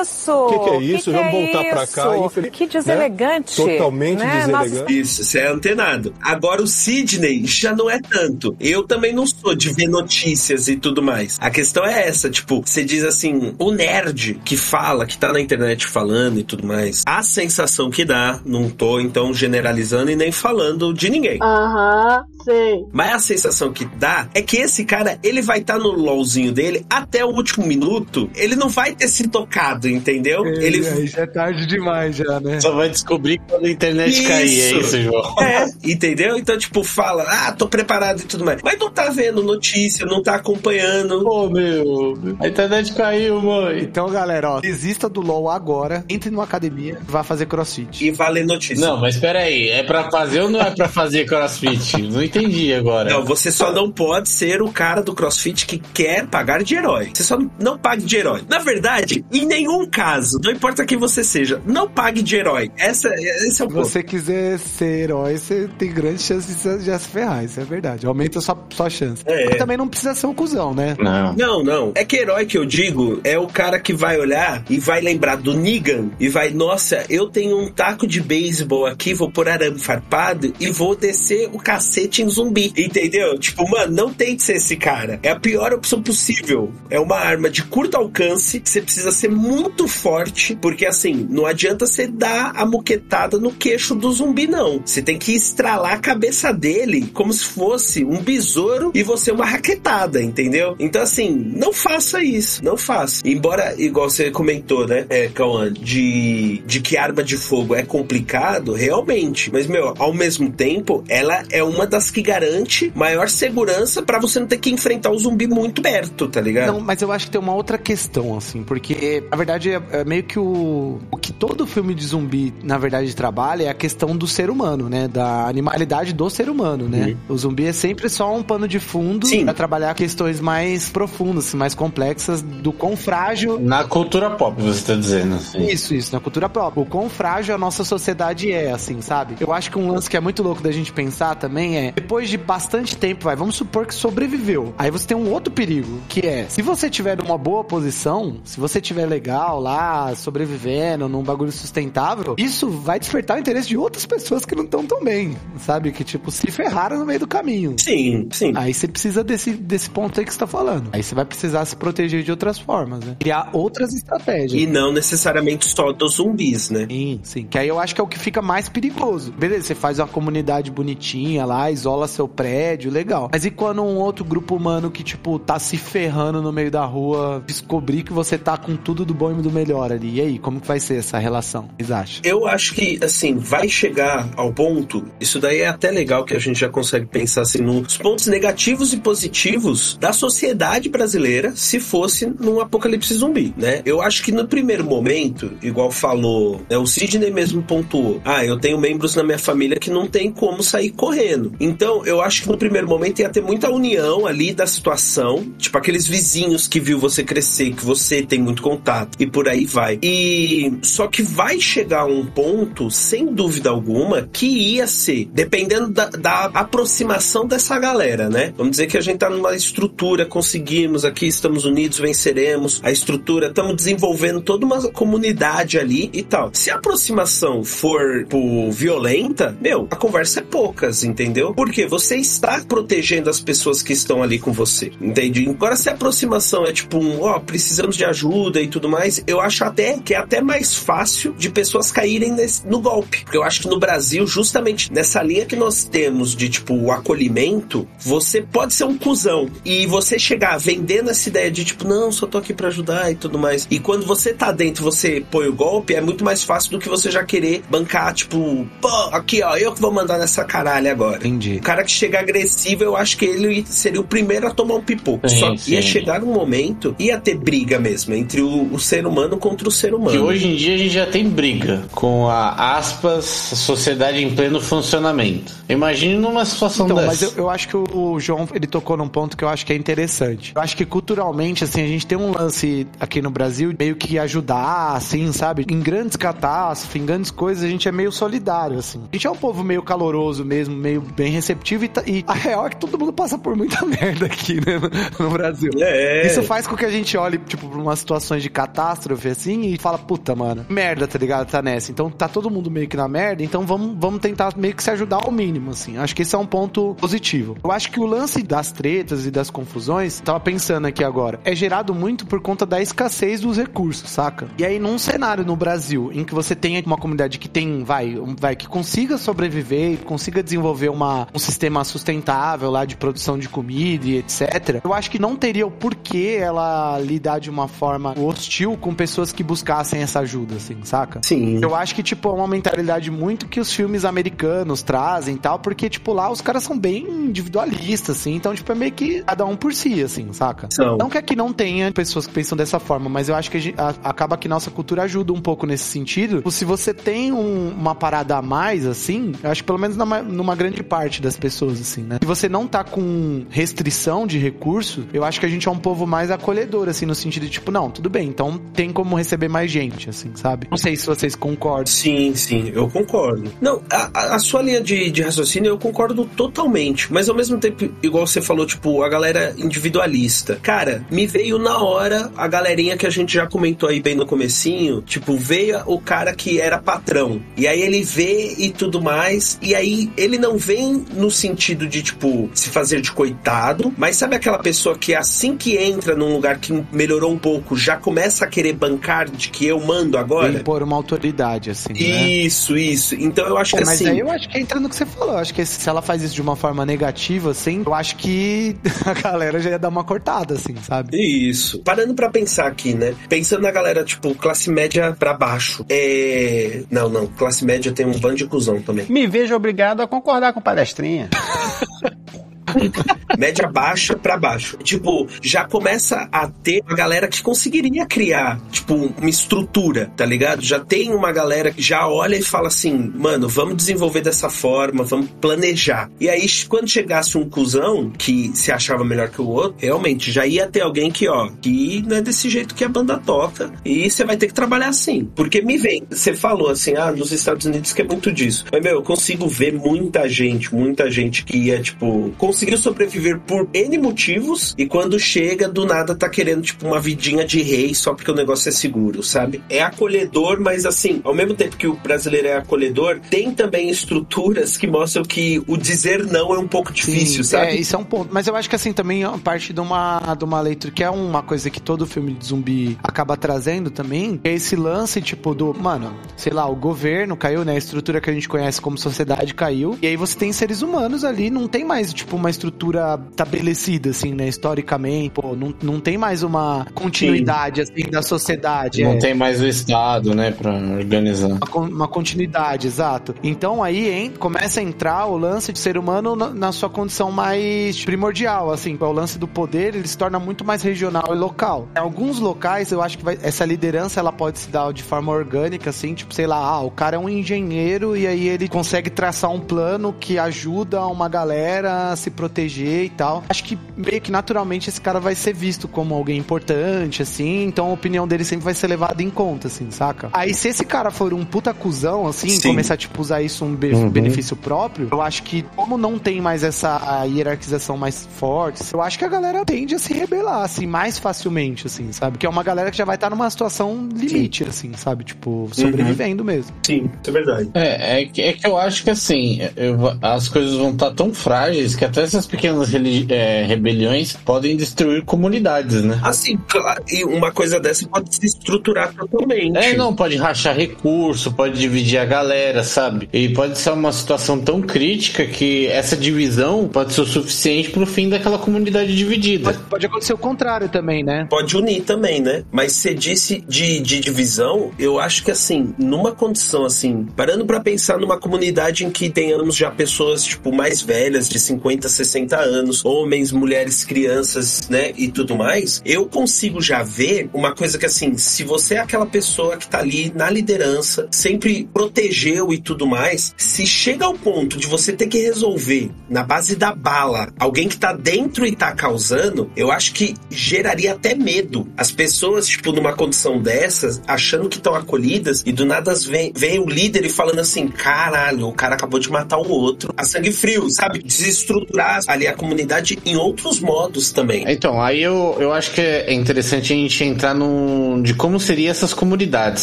[0.00, 0.32] Isso!
[0.32, 1.04] O que, que é isso?
[1.10, 2.18] Que Vamos que é voltar pra cá.
[2.18, 3.64] infeliz- Que deselegante.
[3.64, 3.72] Né?
[3.78, 4.40] Totalmente né?
[4.46, 5.00] Deselegante.
[5.00, 6.12] Isso, você é antenado.
[6.22, 8.54] Agora, o Sidney já não é tanto.
[8.60, 10.35] Eu também não sou de ver notícias
[10.68, 11.36] e tudo mais.
[11.40, 15.40] A questão é essa, tipo, você diz assim, o nerd que fala, que tá na
[15.40, 20.32] internet falando e tudo mais, a sensação que dá, não tô então generalizando e nem
[20.32, 21.38] falando de ninguém.
[21.42, 22.84] Aham, sei.
[22.92, 26.86] Mas a sensação que dá é que esse cara, ele vai estar no LOLzinho dele
[26.88, 30.44] até o último minuto, ele não vai ter se tocado, entendeu?
[30.46, 32.60] Ele Aí já é tarde demais já, né?
[32.60, 35.34] Só vai descobrir quando a internet cair, é isso, João.
[35.40, 36.36] É, entendeu?
[36.36, 38.60] Então, tipo, fala, ah, tô preparado e tudo mais.
[38.62, 41.22] Mas não tá vendo notícia, não tá acompanhando.
[41.22, 43.80] Pô, meu, a internet caiu, mãe.
[43.82, 48.04] Então, galera, ó, desista do LoL agora, entre numa academia, vá fazer crossfit.
[48.04, 48.84] E vale notícia.
[48.86, 52.02] Não, mas pera aí, é pra fazer ou não é pra fazer crossfit?
[52.02, 53.10] Não entendi agora.
[53.10, 57.10] Não, você só não pode ser o cara do crossfit que quer pagar de herói.
[57.14, 58.42] Você só não pague de herói.
[58.48, 62.70] Na verdade, em nenhum caso, não importa quem você seja, não pague de herói.
[62.76, 63.74] Essa, esse é o Se ponto.
[63.74, 68.06] você quiser ser herói, você tem grandes chances de se ferrar, isso é verdade.
[68.06, 69.22] Aumenta a sua, sua chance.
[69.26, 69.46] É.
[69.50, 70.96] Mas também não precisa ser um cuzão, né?
[70.98, 71.34] Não.
[71.34, 71.92] Não, não.
[71.94, 75.36] É que herói que eu digo é o cara que vai olhar e vai lembrar
[75.36, 79.78] do Negan e vai, nossa, eu tenho um taco de beisebol aqui, vou pôr arame
[79.78, 82.72] farpado e vou descer o cacete em zumbi.
[82.76, 83.38] Entendeu?
[83.38, 85.20] Tipo, mano, não tente ser esse cara.
[85.22, 86.72] É a pior opção possível.
[86.90, 91.86] É uma arma de curto alcance, você precisa ser muito forte, porque assim, não adianta
[91.86, 94.80] você dar a muquetada no queixo do zumbi, não.
[94.84, 99.44] Você tem que estralar a cabeça dele como se fosse um besouro e você uma
[99.44, 100.76] raquetada, entendeu?
[100.78, 102.64] Então, assim, não faça isso.
[102.64, 103.26] Não faça.
[103.26, 108.72] Embora, igual você comentou, né, é, Cauã, de, de que arma de fogo é complicado,
[108.72, 109.50] realmente.
[109.52, 114.40] Mas, meu, ao mesmo tempo, ela é uma das que garante maior segurança pra você
[114.40, 116.72] não ter que enfrentar o zumbi muito perto, tá ligado?
[116.72, 120.04] Não, mas eu acho que tem uma outra questão, assim, porque na verdade é, é
[120.04, 124.16] meio que o, o que todo filme de zumbi, na verdade, trabalha é a questão
[124.16, 125.08] do ser humano, né?
[125.08, 127.16] Da animalidade do ser humano, né?
[127.28, 129.44] O zumbi é sempre só um pano de fundo Sim.
[129.44, 129.54] pra
[129.86, 133.58] trabalhar questões mais profundas, mais complexas, do quão frágil.
[133.60, 135.36] Na cultura pop, você tá dizendo.
[135.36, 135.66] assim.
[135.66, 136.82] Isso, isso, na cultura própria.
[136.82, 139.36] O quão frágil a nossa sociedade é, assim, sabe?
[139.40, 142.28] Eu acho que um lance que é muito louco da gente pensar também é, depois
[142.28, 144.74] de bastante tempo, vai, vamos supor que sobreviveu.
[144.78, 148.58] Aí você tem um outro perigo, que é, se você tiver numa boa posição, se
[148.58, 153.76] você tiver legal, legal lá, sobrevivendo num bagulho sustentável, isso vai despertar o interesse de
[153.76, 155.90] outras pessoas que não estão tão bem, sabe?
[155.92, 157.76] Que, tipo, se ferraram no meio do caminho.
[157.78, 158.52] Sim, sim.
[158.54, 160.88] Aí você precisa desse, desse ponto aí que você tá falando.
[160.92, 163.16] Aí você vai precisar se proteger de outras formas, né?
[163.18, 164.52] Criar outras estratégias.
[164.52, 166.86] E não necessariamente só dos zumbis, né?
[166.88, 167.46] Sim, sim.
[167.48, 169.32] Que aí eu acho que é o que fica mais perigoso.
[169.32, 173.28] Beleza, você faz uma comunidade bonitinha lá, isola seu prédio, legal.
[173.32, 176.84] Mas e quando um outro grupo humano que, tipo, tá se ferrando no meio da
[176.84, 180.16] rua descobrir que você tá com tudo do bom e do melhor ali?
[180.16, 181.68] E aí, como que vai ser essa relação?
[181.76, 182.20] Vocês acham?
[182.24, 185.04] Eu acho que, assim, vai chegar ao ponto.
[185.20, 188.92] Isso daí é até legal que a gente já consegue pensar assim nos pontos negativos
[188.92, 189.65] e positivos
[189.98, 193.82] da sociedade brasileira se fosse num apocalipse zumbi, né?
[193.84, 198.58] Eu acho que no primeiro momento, igual falou, né, o Sidney mesmo pontuou: ah, eu
[198.58, 201.52] tenho membros na minha família que não tem como sair correndo.
[201.58, 205.76] Então, eu acho que no primeiro momento ia ter muita união ali da situação, tipo
[205.76, 209.98] aqueles vizinhos que viu você crescer, que você tem muito contato e por aí vai.
[210.02, 216.08] E só que vai chegar um ponto, sem dúvida alguma, que ia ser, dependendo da,
[216.08, 218.52] da aproximação dessa galera, né?
[218.56, 222.80] Vamos dizer que a gente tá numa estrutura, conseguimos aqui, estamos unidos, venceremos.
[222.82, 226.50] A estrutura, estamos desenvolvendo toda uma comunidade ali e tal.
[226.52, 231.54] Se a aproximação for tipo, violenta, meu, a conversa é poucas, entendeu?
[231.54, 235.48] Porque você está protegendo as pessoas que estão ali com você, entende?
[235.48, 239.22] Agora, se a aproximação é tipo um, ó, oh, precisamos de ajuda e tudo mais,
[239.26, 243.22] eu acho até que é até mais fácil de pessoas caírem nesse, no golpe.
[243.22, 246.92] Porque eu acho que no Brasil, justamente nessa linha que nós temos de tipo o
[246.92, 252.10] acolhimento, você pode ser um cuzão e você chegar vendendo essa ideia de tipo, não,
[252.10, 253.66] só tô aqui para ajudar e tudo mais.
[253.70, 256.88] E quando você tá dentro, você põe o golpe, é muito mais fácil do que
[256.88, 261.16] você já querer bancar, tipo, pô, aqui ó, eu que vou mandar nessa caralho agora.
[261.18, 261.56] Entendi.
[261.56, 264.82] O cara que chega agressivo, eu acho que ele seria o primeiro a tomar um
[264.82, 265.28] pipoco.
[265.28, 265.72] Sim, Só sim.
[265.72, 269.70] ia chegar um momento, ia ter briga mesmo entre o, o, ser humano contra o
[269.70, 270.10] ser humano.
[270.10, 274.60] Que hoje em dia a gente já tem briga com a aspas sociedade em pleno
[274.60, 275.52] funcionamento.
[275.68, 277.06] Imagine numa situação então, dessa.
[277.08, 279.72] Mas eu, eu, acho que o João ele tocou num ponto que eu acho que
[279.72, 280.52] é interessante.
[280.54, 284.18] Eu acho que culturalmente, assim, a gente tem um lance aqui no Brasil meio que
[284.18, 285.66] ajudar, assim, sabe?
[285.68, 289.02] Em grandes catástrofes, em grandes coisas, a gente é meio solidário, assim.
[289.12, 292.66] A gente é um povo meio caloroso mesmo, meio bem receptivo e, e a real
[292.66, 295.70] é que todo mundo passa por muita merda aqui, né, no, no Brasil.
[295.78, 296.26] É.
[296.26, 299.78] Isso faz com que a gente olhe, tipo, pra umas situações de catástrofe, assim, e
[299.78, 301.48] fala, puta, mano, merda, tá ligado?
[301.48, 301.90] Tá nessa.
[301.90, 304.90] Então tá todo mundo meio que na merda, então vamos, vamos tentar meio que se
[304.90, 305.98] ajudar ao mínimo, assim.
[305.98, 307.56] Acho que esse é um ponto positivo.
[307.62, 311.54] Eu acho que o lance das tretas e das confusões, tava pensando aqui agora, é
[311.54, 314.48] gerado muito por conta da escassez dos recursos, saca?
[314.58, 318.16] E aí, num cenário no Brasil em que você tem uma comunidade que tem, vai,
[318.38, 323.48] vai, que consiga sobreviver e consiga desenvolver uma, um sistema sustentável lá de produção de
[323.48, 328.14] comida e etc., eu acho que não teria o porquê ela lidar de uma forma
[328.18, 331.20] hostil com pessoas que buscassem essa ajuda, assim, saca?
[331.22, 331.60] Sim.
[331.62, 335.58] Eu acho que, tipo, é uma mentalidade muito que os filmes americanos trazem e tal,
[335.58, 339.44] porque, tipo, lá os caras são bem individualistas, assim, então, tipo, é meio que cada
[339.44, 340.68] um por si, assim, saca?
[340.70, 340.96] São.
[340.96, 343.60] Não que aqui não tenha pessoas que pensam dessa forma, mas eu acho que a
[343.60, 346.42] gente, a, acaba que nossa cultura ajuda um pouco nesse sentido.
[346.50, 350.22] Se você tem um, uma parada a mais, assim, eu acho que pelo menos numa,
[350.22, 352.18] numa grande parte das pessoas, assim, né?
[352.20, 355.78] Se você não tá com restrição de recurso, eu acho que a gente é um
[355.78, 359.48] povo mais acolhedor, assim, no sentido de, tipo, não, tudo bem, então tem como receber
[359.48, 360.66] mais gente, assim, sabe?
[360.70, 361.86] Não sei se vocês concordam.
[361.86, 363.50] Sim, sim, eu concordo.
[363.60, 367.90] Não, a, a sua linha de, de raciocínio eu concordo totalmente, mas ao mesmo tempo,
[368.02, 370.58] igual você falou, tipo, a galera individualista.
[370.62, 374.26] Cara, me veio na hora a galerinha que a gente já comentou aí bem no
[374.26, 379.58] comecinho, tipo, veio o cara que era patrão, e aí ele vê e tudo mais,
[379.60, 384.36] e aí ele não vem no sentido de, tipo, se fazer de coitado, mas sabe
[384.36, 388.48] aquela pessoa que assim que entra num lugar que melhorou um pouco, já começa a
[388.48, 390.52] querer bancar de que eu mando agora?
[390.52, 392.28] Impor uma autoridade, assim, né?
[392.28, 393.14] Isso, isso.
[393.14, 394.04] Então eu acho Pô, que mas assim...
[394.04, 396.02] Mas aí eu acho que entra no que você falou, eu acho que se ela
[396.02, 399.88] faz isso de uma forma negativa, assim, eu acho que a galera já ia dar
[399.88, 401.16] uma cortada, assim, sabe?
[401.16, 401.78] Isso.
[401.80, 403.14] Parando para pensar aqui, né?
[403.28, 405.84] Pensando na galera, tipo, classe média para baixo.
[405.88, 406.82] É...
[406.90, 407.26] Não, não.
[407.26, 409.06] Classe média tem um bando de cuzão também.
[409.08, 411.28] Me vejo obrigado a concordar com palestrinha.
[413.38, 414.76] média baixa para baixo.
[414.78, 420.62] Tipo, já começa a ter uma galera que conseguiria criar, tipo, uma estrutura, tá ligado?
[420.62, 425.04] Já tem uma galera que já olha e fala assim, mano, vamos desenvolver dessa forma,
[425.04, 426.10] vamos planejar.
[426.20, 430.46] E aí, quando chegasse um cuzão que se achava melhor que o outro, realmente já
[430.46, 434.10] ia ter alguém que, ó, que não é desse jeito que a banda toca e
[434.10, 435.28] você vai ter que trabalhar assim.
[435.34, 438.64] Porque me vem, você falou assim, ah, nos Estados Unidos que é muito disso.
[438.72, 443.68] Mas, meu, eu consigo ver muita gente, muita gente que ia, tipo, conseguiu sobreviver por
[443.74, 448.14] N motivos e quando chega, do nada tá querendo, tipo, uma vidinha de rei só
[448.14, 449.62] porque o negócio é seguro, sabe?
[449.68, 454.78] É acolhedor, mas assim, ao mesmo tempo que o brasileiro é acolhedor, tem também estruturas
[454.78, 457.66] que mostram que o dizer não é um pouco difícil, Sim, sabe?
[457.66, 458.30] É, isso é um ponto.
[458.32, 461.10] Mas eu acho que assim, também é parte de uma, de uma leitura que é
[461.10, 465.74] uma coisa que todo filme de zumbi acaba trazendo também, é esse lance, tipo, do,
[465.74, 467.74] mano, sei lá, o governo caiu, né?
[467.74, 469.98] A estrutura que a gente conhece como sociedade caiu.
[470.00, 474.34] E aí você tem seres humanos ali, não tem mais, tipo, uma estrutura estabelecida, assim,
[474.34, 474.48] né?
[474.48, 477.92] Historicamente, pô, não, não tem mais uma continuidade, Sim.
[477.92, 479.02] assim, da sociedade.
[479.02, 479.18] Não é.
[479.18, 481.58] tem mais o Estado, né, pra organizar.
[481.74, 483.34] Uma, uma continuidade, exato.
[483.42, 487.30] Então aí hein, começa a entrar o lance de ser humano na, na sua condição
[487.30, 491.88] mais primordial, assim, o lance do poder, ele se torna muito mais regional e local.
[491.96, 495.32] Em alguns locais, eu acho que vai, essa liderança, ela pode se dar de forma
[495.32, 499.10] orgânica, assim, tipo, sei lá, ah, o cara é um engenheiro e aí ele consegue
[499.10, 503.42] traçar um plano que ajuda uma galera a se proteger e tal.
[503.48, 507.88] Acho que meio que naturalmente esse cara vai ser visto como alguém importante, assim, então
[507.88, 510.28] a opinião dele sempre vai ser levada em conta, assim, saca?
[510.32, 512.68] Aí se esse cara for um puta cuzão, assim, Sim.
[512.68, 514.10] começar, tipo, usar isso um be uhum.
[514.10, 519.18] benefício próprio, eu acho que como não tem mais essa hierarquização mais forte, eu acho
[519.18, 522.38] que a galera tende a se rebelar, assim, mais facilmente, assim, sabe?
[522.38, 524.70] Que é uma galera que já vai estar numa situação limite, Sim.
[524.70, 525.24] assim, sabe?
[525.24, 526.46] Tipo, sobrevivendo uhum.
[526.46, 526.74] mesmo.
[526.84, 527.70] Sim, é verdade.
[527.74, 531.32] É, é que, é que eu acho que, assim, eu, as coisas vão estar tão
[531.32, 532.90] frágeis que até essas pequenas
[533.28, 536.20] é, rebeliões podem destruir comunidades, né?
[536.22, 539.76] Assim, claro, e uma coisa dessa pode se estruturar totalmente.
[539.76, 543.28] É, não, pode rachar recurso, pode dividir a galera, sabe?
[543.32, 548.06] E pode ser uma situação tão crítica que essa divisão pode ser o suficiente pro
[548.06, 549.72] fim daquela comunidade dividida.
[549.72, 551.46] Pode, pode acontecer o contrário também, né?
[551.48, 552.64] Pode unir também, né?
[552.70, 557.80] Mas você disse de, de divisão, eu acho que assim, numa condição assim, parando para
[557.80, 563.04] pensar numa comunidade em que tenhamos já pessoas, tipo, mais velhas, de 50, 60 anos,
[563.04, 565.12] homens, mulheres, crianças, né?
[565.16, 569.26] E tudo mais, eu consigo já ver uma coisa que assim, se você é aquela
[569.26, 574.76] pessoa que tá ali na liderança, sempre protegeu e tudo mais, se chega ao ponto
[574.78, 578.92] de você ter que resolver na base da bala alguém que tá dentro e tá
[578.92, 581.88] causando, eu acho que geraria até medo.
[581.96, 586.78] As pessoas, tipo, numa condição dessas, achando que estão acolhidas e do nada vem, vem
[586.78, 590.52] o líder e falando assim: caralho, o cara acabou de matar o outro a sangue
[590.52, 591.22] frio, sabe?
[591.22, 594.64] Desestruturar ali a comunidade em outros modos também.
[594.68, 598.90] Então, aí eu, eu acho que é interessante a gente entrar no de como seria
[598.90, 599.82] essas comunidades,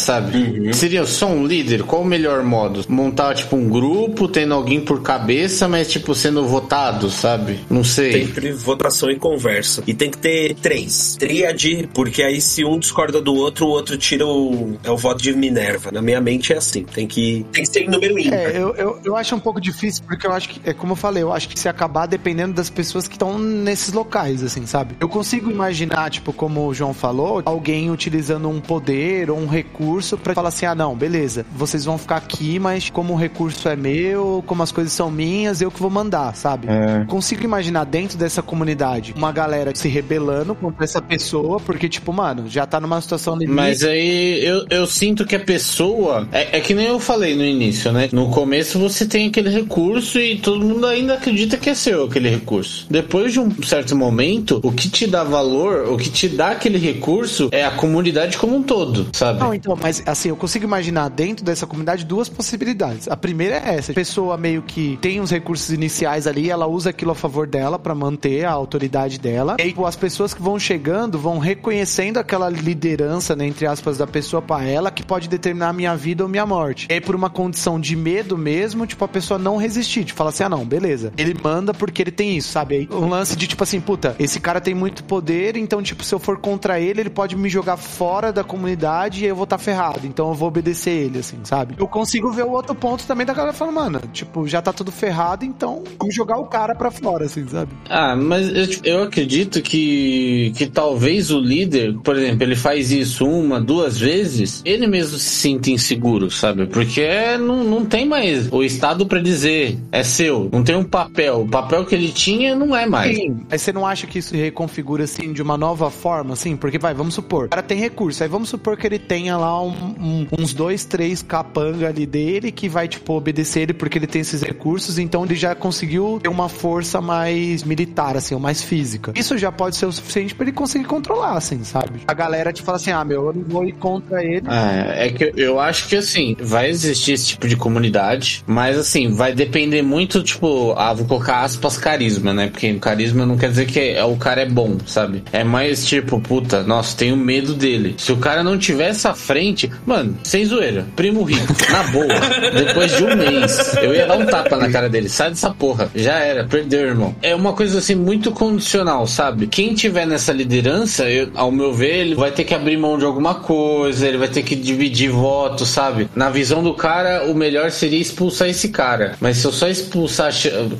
[0.00, 0.36] sabe?
[0.36, 0.72] Uhum.
[0.72, 1.82] Seria só um líder?
[1.82, 2.84] Qual o melhor modo?
[2.88, 7.60] Montar, tipo, um grupo, tendo alguém por cabeça, mas, tipo, sendo votado, sabe?
[7.70, 8.26] Não sei.
[8.26, 9.82] Sempre votação e conversa.
[9.86, 11.16] E tem que ter três.
[11.18, 14.76] Tríade, porque aí se um discorda do outro, o outro tira o.
[14.82, 15.90] É o voto de Minerva.
[15.90, 16.84] Na minha mente é assim.
[16.84, 18.34] Tem que, tem que ser em número ímpar.
[18.34, 20.96] É, eu, eu, eu acho um pouco difícil, porque eu acho que, é como eu
[20.96, 24.94] falei, eu acho que se acabar dependendo das pessoas que estão nesses locais, assim, sabe?
[25.00, 30.16] Eu consigo imaginar, tipo, como o João falou, alguém utilizando um poder ou um recurso
[30.16, 33.74] para falar assim: ah, não, beleza, vocês vão ficar aqui, mas como o recurso é
[33.74, 36.68] meu, como as coisas são minhas, eu que vou mandar, sabe?
[36.68, 37.04] É.
[37.06, 42.48] Consigo imaginar dentro dessa comunidade uma galera se rebelando contra essa pessoa, porque, tipo, mano,
[42.48, 43.56] já tá numa situação limite.
[43.56, 46.28] Mas aí eu, eu sinto que a pessoa.
[46.30, 48.08] É, é que nem eu falei no início, né?
[48.12, 52.28] No começo você tem aquele recurso e todo mundo ainda acredita que é seu aquele
[52.28, 52.86] recurso.
[52.90, 56.78] Depois de um certo momento, o que te dá valor, o que te dá aquele
[56.78, 59.40] recurso é a comunidade como um todo, sabe?
[59.40, 63.08] Não, então, mas assim, eu consigo imaginar dentro dessa comunidade duas possibilidades.
[63.08, 66.90] A primeira é essa: a pessoa meio que tem os recursos iniciais ali, ela usa
[66.90, 69.56] aquilo a favor dela para manter a autoridade dela.
[69.58, 74.06] E aí, as pessoas que vão chegando vão reconhecendo aquela liderança, né, entre aspas, da
[74.06, 76.86] pessoa para ela que pode determinar a minha vida ou minha morte.
[76.90, 80.30] E aí, por uma condição de medo mesmo, tipo, a pessoa não resistir, tipo, fala
[80.30, 81.12] assim: ah, não, beleza.
[81.16, 82.74] Ele manda porque ele tem isso, sabe?
[82.76, 86.14] Aí, um lance de tipo assim, puta, esse cara tem muito poder, então, tipo, se
[86.14, 89.58] eu for contra ele, ele pode me jogar fora da comunidade e eu vou estar
[89.58, 90.06] tá ferrado.
[90.06, 91.74] Então eu vou obedecer ele, assim, sabe?
[91.78, 94.90] Eu consigo ver o outro ponto também da galera falando, mano, tipo, já tá tudo
[94.90, 97.72] ferrado, então vamos jogar o cara pra fora, assim, sabe?
[97.88, 102.90] Ah, mas eu, tipo, eu acredito que, que talvez o líder, por exemplo, ele faz
[102.90, 106.66] isso uma, duas vezes, ele mesmo se sinta inseguro, sabe?
[106.66, 111.42] Porque não, não tem mais o Estado para dizer é seu, não tem um papel.
[111.42, 113.16] O papel que ele tinha não é mais.
[113.16, 116.56] Sim, mas você não acha que isso reconfigura assim de uma nova forma, assim?
[116.56, 119.62] Porque vai, vamos supor, o cara tem recurso, aí vamos supor que ele tenha lá
[119.62, 124.06] um, um, uns dois, três capanga ali dele que vai, tipo, obedecer ele porque ele
[124.06, 128.62] tem esses recursos, então ele já conseguiu ter uma força mais militar, assim, ou mais
[128.62, 129.12] física.
[129.14, 132.00] Isso já pode ser o suficiente para ele conseguir controlar, assim, sabe?
[132.06, 134.46] A galera te fala assim, ah, meu, eu não vou ir contra ele.
[134.48, 139.12] É, é que eu acho que, assim, vai existir esse tipo de comunidade, mas, assim,
[139.12, 142.48] vai depender muito, tipo, ah, vou colocar aspas, faço carisma, né?
[142.48, 145.22] Porque carisma não quer dizer que é, o cara é bom, sabe?
[145.32, 147.94] É mais tipo, puta, nossa, tenho medo dele.
[147.96, 152.06] Se o cara não tivesse à frente, mano, sem zoeira, primo rico, na boa,
[152.54, 155.08] depois de um mês, eu ia dar um tapa na cara dele.
[155.08, 155.90] Sai dessa porra.
[155.94, 157.16] Já era, perdeu, irmão.
[157.22, 159.46] É uma coisa assim muito condicional, sabe?
[159.46, 163.06] Quem tiver nessa liderança, eu, ao meu ver, ele vai ter que abrir mão de
[163.06, 166.10] alguma coisa, ele vai ter que dividir votos, sabe?
[166.14, 169.16] Na visão do cara, o melhor seria expulsar esse cara.
[169.18, 170.30] Mas se eu só expulsar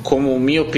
[0.03, 0.74] como minha opinião,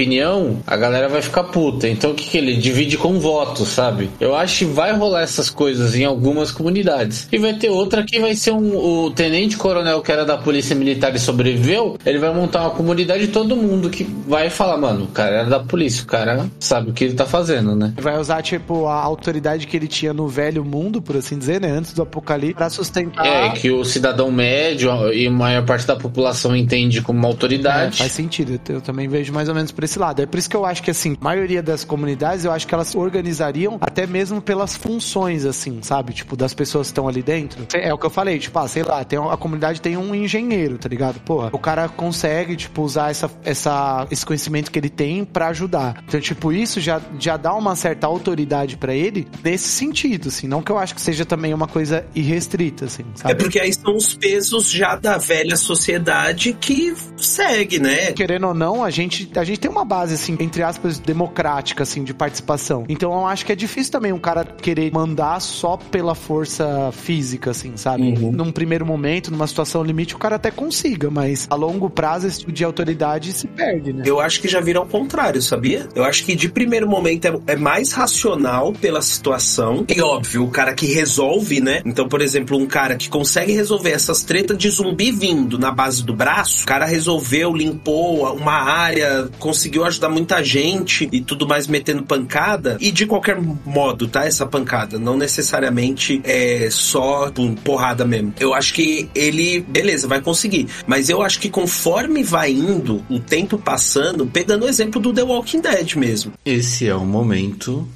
[0.66, 1.88] a galera vai ficar puta.
[1.88, 4.10] Então o que, que ele divide com votos, sabe?
[4.20, 7.28] Eu acho que vai rolar essas coisas em algumas comunidades.
[7.32, 10.74] E vai ter outra que vai ser um, o tenente coronel que era da polícia
[10.74, 11.98] militar e sobreviveu.
[12.04, 15.48] Ele vai montar uma comunidade de todo mundo que vai falar, mano, o cara era
[15.48, 17.92] da polícia, o cara sabe o que ele tá fazendo, né?
[18.00, 21.70] Vai usar, tipo, a autoridade que ele tinha no velho mundo, por assim dizer, né?
[21.70, 23.26] Antes do apocalipse, pra sustentar.
[23.26, 27.96] É, que o cidadão médio e a maior parte da população entende como uma autoridade.
[27.96, 28.60] É, faz sentido.
[28.68, 30.22] Eu também vejo mais ou menos por esse lado.
[30.22, 32.74] É por isso que eu acho que, assim, a maioria das comunidades, eu acho que
[32.74, 36.12] elas organizariam até mesmo pelas funções, assim, sabe?
[36.12, 37.66] Tipo, das pessoas que estão ali dentro.
[37.74, 40.78] É o que eu falei, tipo, ah, sei lá, tem, a comunidade tem um engenheiro,
[40.78, 41.20] tá ligado?
[41.20, 46.02] Porra, o cara consegue, tipo, usar essa, essa, esse conhecimento que ele tem para ajudar.
[46.06, 50.46] Então, tipo, isso já, já dá uma certa autoridade para ele nesse sentido, assim.
[50.46, 53.32] Não que eu acho que seja também uma coisa irrestrita, assim, sabe?
[53.32, 58.12] É porque aí são os pesos já da velha sociedade que segue, né?
[58.12, 62.04] Querendo ou não, a gente, a gente tem uma base, assim, entre aspas, democrática, assim,
[62.04, 62.84] de participação.
[62.88, 67.50] Então eu acho que é difícil também um cara querer mandar só pela força física,
[67.50, 68.02] assim, sabe?
[68.02, 68.32] Uhum.
[68.32, 72.40] Num primeiro momento, numa situação limite, o cara até consiga, mas a longo prazo esse
[72.40, 74.02] tipo de autoridade se perde, né?
[74.06, 75.88] Eu acho que já vira ao contrário, sabia?
[75.94, 79.84] Eu acho que de primeiro momento é, é mais racional pela situação.
[79.88, 81.82] E óbvio, o cara que resolve, né?
[81.84, 86.02] Então, por exemplo, um cara que consegue resolver essas tretas de zumbi vindo na base
[86.04, 91.66] do braço, o cara resolveu, limpou uma área, conseguiu ajudar muita gente e tudo mais
[91.66, 92.76] metendo pancada.
[92.80, 94.24] E de qualquer modo, tá?
[94.24, 94.98] Essa pancada.
[94.98, 98.34] Não necessariamente é só pum, porrada mesmo.
[98.38, 100.68] Eu acho que ele, beleza, vai conseguir.
[100.86, 105.22] Mas eu acho que conforme vai indo, o tempo passando, pegando o exemplo do The
[105.22, 106.32] Walking Dead mesmo.
[106.44, 107.86] Esse é o momento.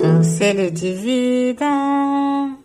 [0.00, 2.59] Conselho de vida.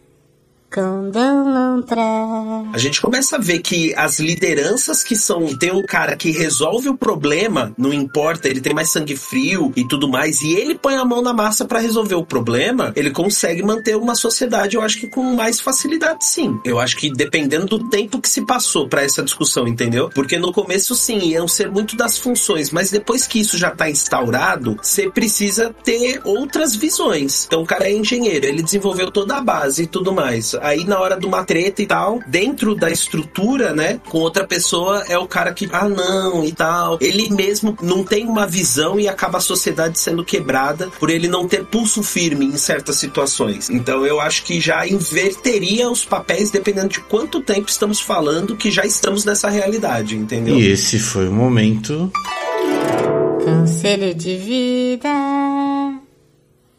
[2.74, 5.56] A gente começa a ver que as lideranças que são.
[5.58, 9.88] Tem um cara que resolve o problema, não importa, ele tem mais sangue frio e
[9.88, 13.64] tudo mais, e ele põe a mão na massa para resolver o problema, ele consegue
[13.64, 16.60] manter uma sociedade, eu acho que com mais facilidade, sim.
[16.66, 20.10] Eu acho que dependendo do tempo que se passou para essa discussão, entendeu?
[20.14, 23.90] Porque no começo, sim, iam ser muito das funções, mas depois que isso já tá
[23.90, 27.46] instaurado, você precisa ter outras visões.
[27.46, 31.00] Então o cara é engenheiro, ele desenvolveu toda a base e tudo mais Aí na
[31.00, 35.28] hora de uma treta e tal, dentro da estrutura, né, com outra pessoa, é o
[35.28, 36.98] cara que, ah, não, e tal.
[37.00, 41.48] Ele mesmo não tem uma visão e acaba a sociedade sendo quebrada por ele não
[41.48, 43.70] ter pulso firme em certas situações.
[43.70, 48.72] Então eu acho que já inverteria os papéis dependendo de quanto tempo estamos falando que
[48.72, 50.58] já estamos nessa realidade, entendeu?
[50.58, 52.12] E esse foi o momento.
[53.44, 55.10] Conselho de vida.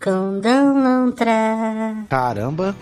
[0.03, 2.07] Condão não traz.
[2.09, 2.77] Caramba.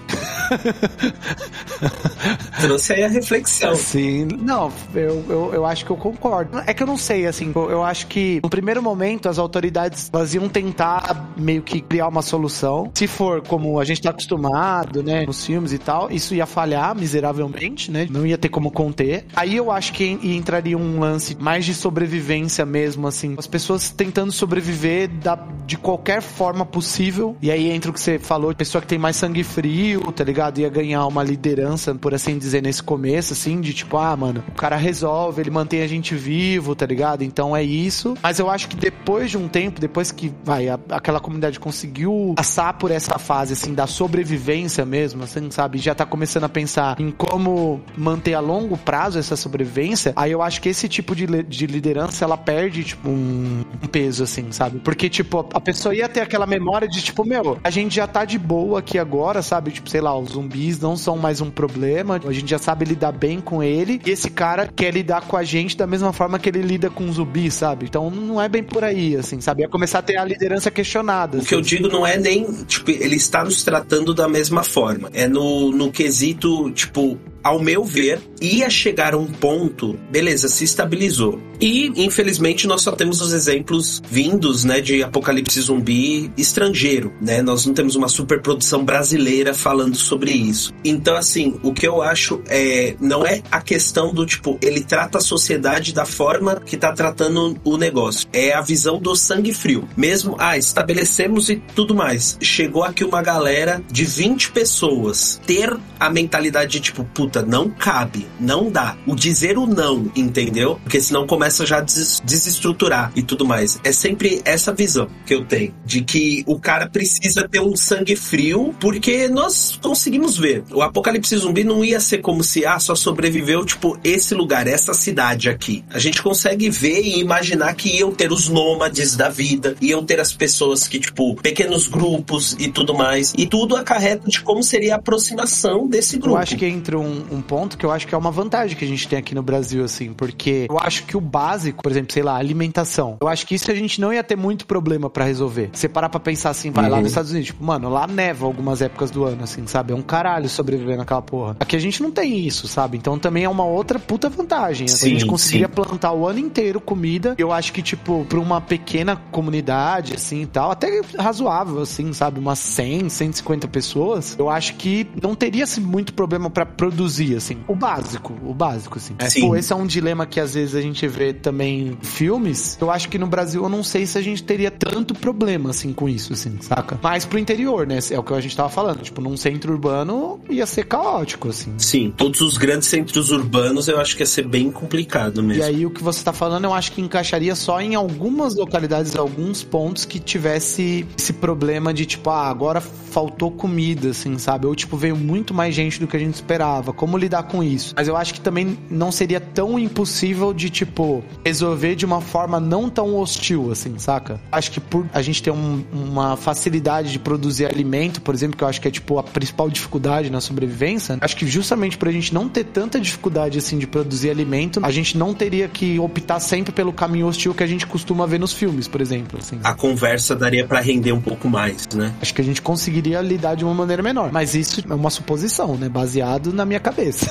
[2.60, 3.74] Trouxe aí a reflexão.
[3.74, 6.58] Sim, não, eu, eu, eu acho que eu concordo.
[6.66, 10.10] É que eu não sei, assim, eu, eu acho que no primeiro momento as autoridades
[10.12, 12.90] elas iam tentar meio que criar uma solução.
[12.94, 16.96] Se for como a gente tá acostumado, né, nos filmes e tal, isso ia falhar
[16.96, 18.06] miseravelmente, né?
[18.10, 19.26] Não ia ter como conter.
[19.36, 23.34] Aí eu acho que entraria um lance mais de sobrevivência mesmo, assim.
[23.38, 27.03] As pessoas tentando sobreviver da, de qualquer forma possível.
[27.42, 30.34] E aí entra o que você falou, pessoa que tem mais sangue frio, tá ligado?
[30.34, 30.58] ligado?
[30.58, 34.52] Ia ganhar uma liderança, por assim dizer, nesse começo, assim, de tipo, ah, mano, o
[34.52, 37.22] cara resolve, ele mantém a gente vivo, tá ligado?
[37.22, 38.16] Então é isso.
[38.22, 42.34] Mas eu acho que depois de um tempo, depois que, vai, a, aquela comunidade conseguiu
[42.36, 45.78] passar por essa fase, assim, da sobrevivência mesmo, assim, sabe?
[45.78, 50.42] Já tá começando a pensar em como manter a longo prazo essa sobrevivência, aí eu
[50.42, 54.80] acho que esse tipo de, de liderança, ela perde, tipo, um, um peso, assim, sabe?
[54.80, 58.24] Porque, tipo, a pessoa ia ter aquela memória de, tipo, meu, a gente já tá
[58.24, 59.70] de boa aqui agora, sabe?
[59.70, 63.12] Tipo, sei lá, os zumbis não são mais um problema, a gente já sabe lidar
[63.12, 66.48] bem com ele, e esse cara quer lidar com a gente da mesma forma que
[66.48, 67.86] ele lida com zumbis, sabe?
[67.86, 69.62] Então não é bem por aí, assim, sabe?
[69.62, 71.36] É começar a ter a liderança questionada.
[71.36, 71.48] O assim.
[71.48, 75.10] que eu digo não é nem, tipo, ele está nos tratando da mesma forma.
[75.12, 80.64] É no, no quesito, tipo, ao meu ver, ia chegar a um ponto, beleza, se
[80.64, 81.38] estabilizou.
[81.60, 87.42] E, infelizmente, nós só temos os exemplos vindos, né, de apocalipse zumbi estrangeiro, né?
[87.42, 90.72] Nós não temos uma superprodução brasileira falando sobre isso.
[90.84, 95.18] Então, assim, o que eu acho é não é a questão do tipo, ele trata
[95.18, 98.28] a sociedade da forma que tá tratando o negócio.
[98.32, 99.88] É a visão do sangue frio.
[99.96, 102.36] Mesmo, ah, estabelecemos e tudo mais.
[102.40, 108.26] Chegou aqui uma galera de 20 pessoas ter a mentalidade de tipo, puta, não cabe,
[108.38, 108.96] não dá.
[109.06, 110.78] O dizer o não, entendeu?
[110.82, 113.78] Porque senão começa já a des desestruturar e tudo mais.
[113.84, 118.16] É sempre essa visão que eu tenho, de que o cara precisa ter um sangue
[118.16, 120.64] frio, porque nós conseguimos ver.
[120.72, 124.94] O apocalipse zumbi não ia ser como se, ah, só sobreviveu, tipo, esse lugar, essa
[124.94, 125.84] cidade aqui.
[125.90, 130.20] A gente consegue ver e imaginar que iam ter os nômades da vida, iam ter
[130.20, 133.34] as pessoas que, tipo, pequenos grupos e tudo mais.
[133.36, 136.36] E tudo acarreta de como seria a aproximação desse grupo.
[136.36, 138.84] Eu acho que entra um, um ponto que eu acho que é uma vantagem que
[138.84, 142.12] a gente tem aqui no Brasil, assim, porque eu acho que o básico, por exemplo,
[142.12, 143.16] sei lá, alimentação.
[143.20, 145.70] Eu acho que isso a gente não ia ter muito problema para resolver.
[145.72, 146.90] Você parar pra pensar assim, vai uhum.
[146.90, 149.92] lá nos Estados Unidos, tipo, mano, lá neva algumas épocas do ano, assim, sabe?
[149.92, 151.56] É um caralho sobreviver naquela porra.
[151.60, 152.96] Aqui a gente não tem isso, sabe?
[152.96, 154.88] Então também é uma outra puta vantagem.
[154.88, 155.74] Sim, a gente conseguiria sim.
[155.74, 157.34] plantar o ano inteiro comida.
[157.38, 162.38] Eu acho que, tipo, pra uma pequena comunidade, assim e tal, até razoável, assim, sabe?
[162.38, 167.58] Umas 100, 150 pessoas, eu acho que não teria assim, muito problema para produzir, assim.
[167.68, 169.14] O básico, o básico, assim.
[169.18, 172.76] É, pô, esse é um dilema que às vezes a gente vê também em filmes.
[172.80, 175.92] Eu acho que no Brasil eu não sei se a gente teria tanto problema, assim,
[175.92, 176.98] com isso, assim, saca?
[177.02, 177.98] Mas pro interior, né?
[178.10, 179.02] É o que a gente tava falando.
[179.02, 181.72] Tipo, num centro urbano ia ser caótico, assim.
[181.78, 185.62] Sim, todos os grandes centros urbanos eu acho que ia ser bem complicado mesmo.
[185.62, 189.16] E aí o que você tá falando, eu acho que encaixaria só em algumas localidades,
[189.16, 194.66] alguns pontos que tivesse esse problema de, tipo, ah, agora faltou comida, assim, sabe?
[194.66, 196.92] Ou, tipo, veio muito mais gente do que a gente esperava.
[197.04, 197.92] Como lidar com isso?
[197.94, 202.58] Mas eu acho que também não seria tão impossível de, tipo, resolver de uma forma
[202.58, 204.40] não tão hostil, assim, saca?
[204.50, 208.64] Acho que por a gente ter um, uma facilidade de produzir alimento, por exemplo, que
[208.64, 212.10] eu acho que é, tipo, a principal dificuldade na sobrevivência, acho que justamente por a
[212.10, 216.40] gente não ter tanta dificuldade, assim, de produzir alimento, a gente não teria que optar
[216.40, 219.60] sempre pelo caminho hostil que a gente costuma ver nos filmes, por exemplo, assim.
[219.62, 222.14] A conversa daria para render um pouco mais, né?
[222.22, 224.32] Acho que a gente conseguiria lidar de uma maneira menor.
[224.32, 225.86] Mas isso é uma suposição, né?
[225.86, 227.26] Baseado na minha cabeça.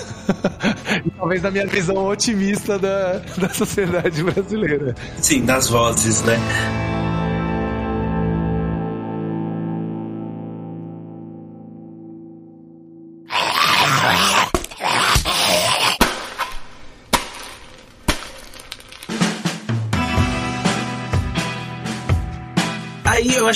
[1.06, 4.95] e talvez na minha visão otimista da, da sociedade brasileira.
[5.22, 6.38] Sim, das vozes, né?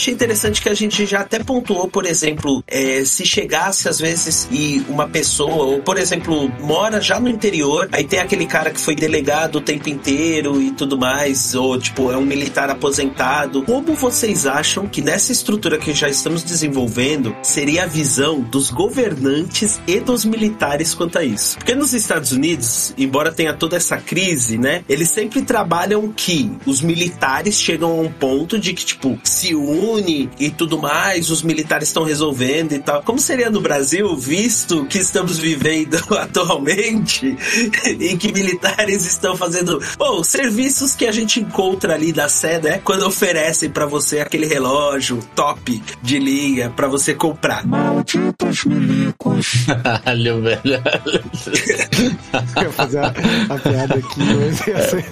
[0.07, 4.47] Achei interessante que a gente já até pontuou, por exemplo, é, se chegasse às vezes
[4.51, 8.79] e uma pessoa, ou por exemplo, mora já no interior, aí tem aquele cara que
[8.79, 13.63] foi delegado o tempo inteiro e tudo mais, ou tipo, é um militar aposentado.
[13.63, 19.81] Como vocês acham que nessa estrutura que já estamos desenvolvendo seria a visão dos governantes
[19.87, 21.57] e dos militares quanto a isso?
[21.57, 26.81] Porque nos Estados Unidos, embora tenha toda essa crise, né, eles sempre trabalham que os
[26.81, 29.53] militares chegam a um ponto de que, tipo, se
[30.39, 33.03] e tudo mais, os militares estão resolvendo e tal.
[33.03, 37.37] Como seria no Brasil, visto que estamos vivendo atualmente,
[37.85, 42.79] em que militares estão fazendo oh, serviços que a gente encontra ali da sé, né?
[42.83, 47.65] Quando oferecem para você aquele relógio top de linha para você comprar.
[47.65, 49.65] Malditos milicos.
[49.83, 50.61] Caralho, velho.
[52.63, 55.05] Eu fazer a, a piada aqui, mas ia ser...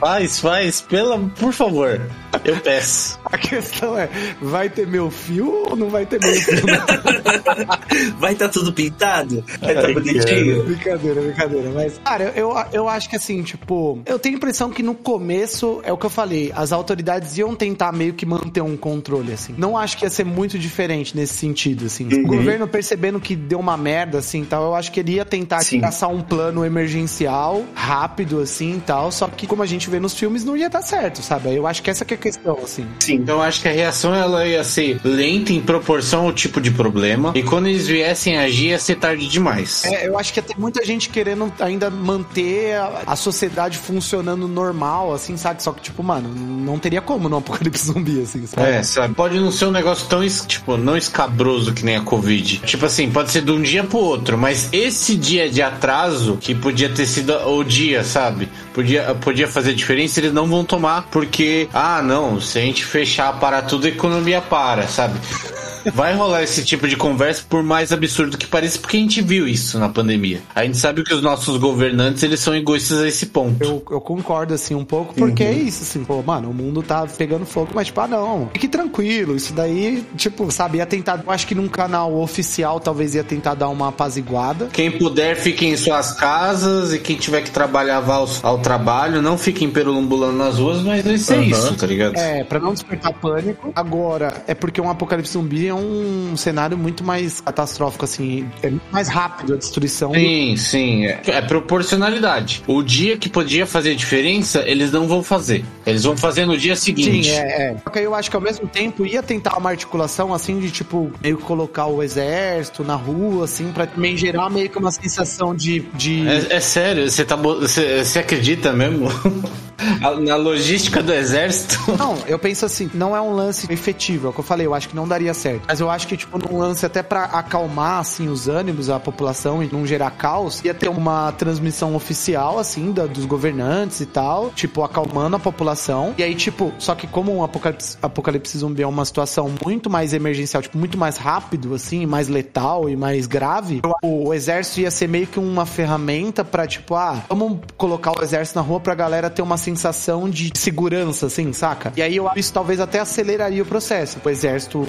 [0.00, 2.00] Faz, faz, pela, por favor.
[2.44, 3.20] Eu peço.
[3.24, 4.01] A questão é,
[4.40, 6.62] vai ter meu fio ou não vai ter meu fio?
[8.18, 9.44] vai estar tá tudo pintado?
[9.60, 10.64] Vai estar tá bonitinho?
[10.64, 11.70] Brincadeira, brincadeira.
[11.70, 15.80] Mas, cara, eu, eu acho que assim, tipo, eu tenho a impressão que no começo,
[15.84, 19.54] é o que eu falei, as autoridades iam tentar meio que manter um controle, assim.
[19.56, 22.06] Não acho que ia ser muito diferente nesse sentido, assim.
[22.12, 22.24] Uhum.
[22.24, 25.60] O governo percebendo que deu uma merda, assim, tal, eu acho que ele ia tentar
[25.60, 25.80] Sim.
[25.80, 30.44] traçar um plano emergencial, rápido, assim, tal, só que como a gente vê nos filmes,
[30.44, 31.54] não ia dar certo, sabe?
[31.54, 32.86] Eu acho que essa que é a questão, assim.
[33.00, 36.60] Sim, então eu acho que a reação ela ia ser lenta em proporção ao tipo
[36.60, 39.84] de problema, e quando eles viessem agir, ia ser tarde demais.
[39.84, 45.12] É, eu acho que ter muita gente querendo ainda manter a, a sociedade funcionando normal,
[45.12, 45.62] assim, sabe?
[45.62, 48.68] Só que, tipo, mano, não teria como no apocalipse zumbi, assim, sabe?
[48.68, 49.14] É, sabe?
[49.14, 52.58] Pode não ser um negócio tão, tipo, não escabroso que nem a Covid.
[52.58, 56.54] Tipo assim, pode ser de um dia pro outro, mas esse dia de atraso, que
[56.54, 58.48] podia ter sido o dia, sabe?
[58.72, 63.38] Podia, podia fazer diferença, eles não vão tomar porque, ah, não, se a gente fechar
[63.38, 65.18] para tudo, a economia para, sabe?
[65.94, 69.48] Vai rolar esse tipo de conversa, por mais absurdo que pareça, porque a gente viu
[69.48, 70.40] isso na pandemia.
[70.54, 73.64] A gente sabe que os nossos governantes, eles são egoístas a esse ponto.
[73.64, 75.48] Eu, eu concordo, assim, um pouco, porque Uhum.
[75.50, 78.68] é isso, assim, pô, mano, o mundo tá pegando fogo, mas, tipo, ah, não, fique
[78.68, 83.24] tranquilo, isso daí, tipo, sabe, ia tentar, eu acho que num canal oficial talvez ia
[83.24, 84.68] tentar dar uma apaziguada.
[84.72, 89.20] Quem puder, fique em suas casas e quem tiver que trabalhar, vá ao, ao trabalho.
[89.20, 91.42] Não fiquem perambulando nas ruas, mas ser Aham.
[91.44, 92.16] isso, tá ligado?
[92.16, 93.72] É, pra não despertar pânico.
[93.74, 98.90] Agora, é porque um apocalipse zumbi é um cenário muito mais catastrófico, assim, é muito
[98.90, 100.12] mais rápido a destruição.
[100.14, 101.06] Sim, sim.
[101.06, 102.62] É, é proporcionalidade.
[102.66, 105.64] O dia que podia fazer diferença, eles não vão fazer.
[105.84, 107.24] Eles vão fazer no dia seguinte.
[107.24, 107.76] Sim, é, é.
[107.82, 110.70] Só que aí eu acho que ao mesmo tempo ia tentar uma articulação assim de
[110.70, 114.90] tipo, meio que colocar o exército na rua, assim, pra também gerar meio que uma
[114.90, 115.80] sensação de.
[115.94, 116.26] de...
[116.26, 118.18] É, é sério, você tá, você, você
[118.52, 119.08] acredita mesmo
[120.20, 121.78] na logística do exército?
[121.98, 124.74] Não, eu penso assim, não é um lance efetivo, é o que eu falei, eu
[124.74, 125.62] acho que não daria certo.
[125.66, 129.62] Mas eu acho que, tipo, num lance até pra acalmar, assim, os ânimos, a população
[129.62, 134.50] e não gerar caos, ia ter uma transmissão oficial, assim, da- dos governantes e tal,
[134.50, 136.14] tipo, acalmando a população.
[136.18, 140.12] E aí, tipo, só que como um apocalipse, apocalipse zumbi é uma situação muito mais
[140.14, 144.90] emergencial, tipo, muito mais rápido, assim, mais letal e mais grave, o, o exército ia
[144.90, 148.94] ser meio que uma ferramenta pra, tipo, ah, vamos colocar o exército na rua pra
[148.94, 151.92] galera ter uma sensação de segurança, assim, saca?
[151.96, 154.18] E aí eu acho que isso talvez até aceleraria o processo.
[154.24, 154.86] O exército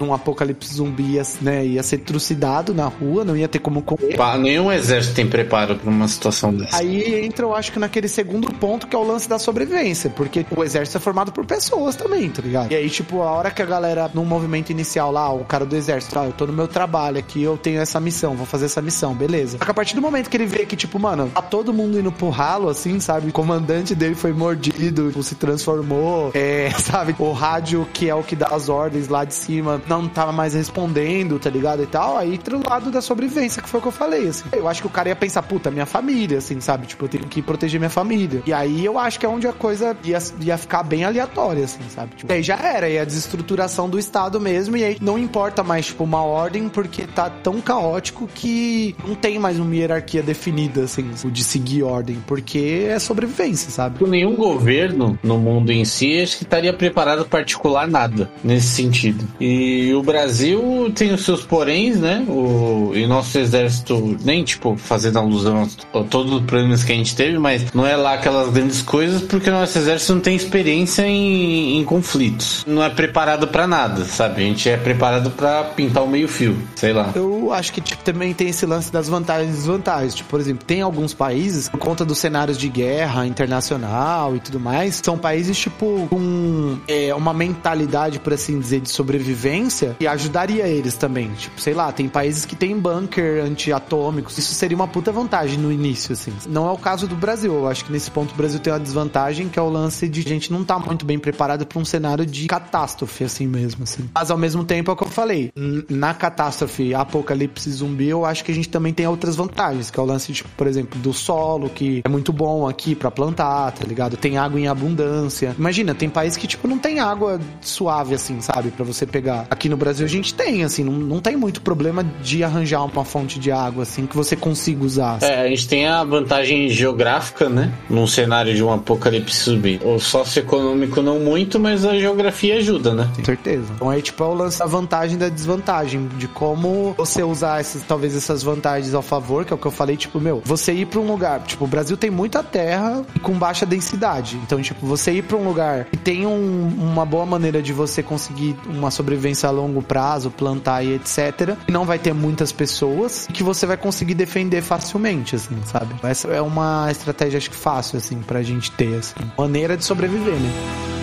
[0.00, 4.16] num apocalipse zumbi ia, né, ia ser trucidado na rua, não ia ter como correr.
[4.38, 6.76] Nenhum exército tem preparo pra uma situação dessa.
[6.76, 10.44] Aí entra, eu acho que naquele segundo ponto que é o lance da sobrevivência, porque
[10.54, 12.72] o exército é formado por pessoas também, tá ligado?
[12.72, 15.76] E aí, tipo, a hora que a galera, num movimento inicial lá, o cara do
[15.76, 18.82] exército, ah, eu tô no meu trabalho aqui, eu tenho essa missão, vou fazer essa
[18.82, 19.58] missão, beleza.
[19.58, 21.98] Só que a partir do momento que ele vê que, tipo, mano, tá todo mundo
[21.98, 23.28] indo pro ralo, assim, sabe?
[23.28, 27.14] O comandante dele foi mordido, tipo, se transformou, é, sabe?
[27.18, 30.54] O rádio, que é o que dá as ordens lá de cima, não tava mais
[30.54, 31.82] respondendo, tá ligado?
[31.82, 34.44] E tal, aí entra o lado da sobrevivência, que foi o que eu falei, assim.
[34.52, 36.86] Eu acho que o cara ia pensar, puta, minha família, assim, sabe?
[36.86, 38.42] Tipo, eu tenho que proteger minha família.
[38.46, 41.80] E aí eu acho que é onde a coisa ia, ia ficar bem aleatória, assim,
[41.94, 42.16] sabe?
[42.16, 45.86] Tipo, aí já era, e a desestruturação do Estado mesmo, e aí não importa mais,
[45.86, 51.10] tipo, uma ordem, porque tá tão caótico que não tem mais uma hierarquia definida, assim,
[51.24, 54.04] de seguir ordem, porque é sobrevivência, sabe?
[54.08, 59.24] Nenhum governo no mundo em si acho que estaria preparado para articular nada nesse sentido.
[59.40, 62.24] E o Brasil tem os seus poréns, né?
[62.28, 66.94] O, e nosso exército, nem tipo fazendo alusão a, a todos os problemas que a
[66.94, 70.34] gente teve, mas não é lá aquelas grandes coisas porque o nosso exército não tem
[70.34, 72.64] experiência em, em conflitos.
[72.66, 74.42] Não é preparado para nada, sabe?
[74.42, 77.12] A gente é preparado para pintar o meio-fio, sei lá.
[77.14, 80.14] Eu acho que tipo, também tem esse lance das vantagens e desvantagens.
[80.14, 84.58] Tipo, por exemplo, tem alguns países, por conta dos cenários de guerra internacional e tudo
[84.58, 90.66] mais, são países, tipo, com é, uma mentalidade, por assim dizer, de sobrevivência e ajudaria
[90.66, 91.30] eles também.
[91.34, 94.38] Tipo, sei lá, tem países que tem bunker antiatômicos.
[94.38, 96.32] Isso seria uma puta vantagem no início, assim.
[96.48, 97.52] Não é o caso do Brasil.
[97.52, 100.20] Eu acho que nesse ponto o Brasil tem uma desvantagem, que é o lance de
[100.20, 104.08] a gente não tá muito bem preparado para um cenário de catástrofe, assim mesmo, assim.
[104.14, 105.52] Mas ao mesmo tempo é o que eu falei.
[105.88, 110.02] Na catástrofe apocalipse zumbi, eu acho que a gente também tem outras vantagens, que é
[110.02, 113.84] o lance, tipo, por exemplo, do solo, que é muito bom aqui pra plantar, tá
[113.86, 114.16] ligado?
[114.16, 115.54] Tem água em abundância.
[115.58, 118.70] Imagina, tem país que, tipo, não tem água suave, assim, sabe?
[118.70, 119.46] Pra você pegar.
[119.50, 123.04] Aqui no Brasil a gente tem, assim, não, não tem muito problema de arranjar uma
[123.04, 125.14] fonte de água, assim, que você consiga usar.
[125.16, 125.26] assim.
[125.26, 127.72] É, a gente tem a vantagem geográfica, né?
[127.88, 129.80] Num cenário de um apocalipse zumbi.
[129.84, 133.08] O socioeconômico não muito, mas a geografia ajuda, né?
[133.16, 133.66] Com certeza.
[133.74, 136.08] Então aí, tipo, é o lance da vantagem e da desvantagem.
[136.18, 139.70] De como você usar essas, talvez essas vantagens ao favor, que é o que eu
[139.70, 141.40] falei, tipo, meu, você ir pra um lugar.
[141.42, 144.36] Tipo, o Brasil tem muita terra com baixa densidade.
[144.44, 148.02] Então, tipo, você ir pra um lugar que tem um- uma boa maneira de você
[148.02, 151.56] conseguir uma sobrevivência a longo prazo, plantar e etc.
[151.68, 155.94] E não vai ter muitas pessoas e que você vai conseguir defender facilmente, assim, sabe?
[156.02, 159.14] Essa é uma estratégia, acho que fácil, assim, pra gente ter, assim.
[159.38, 161.01] Maneira de sobreviver, né?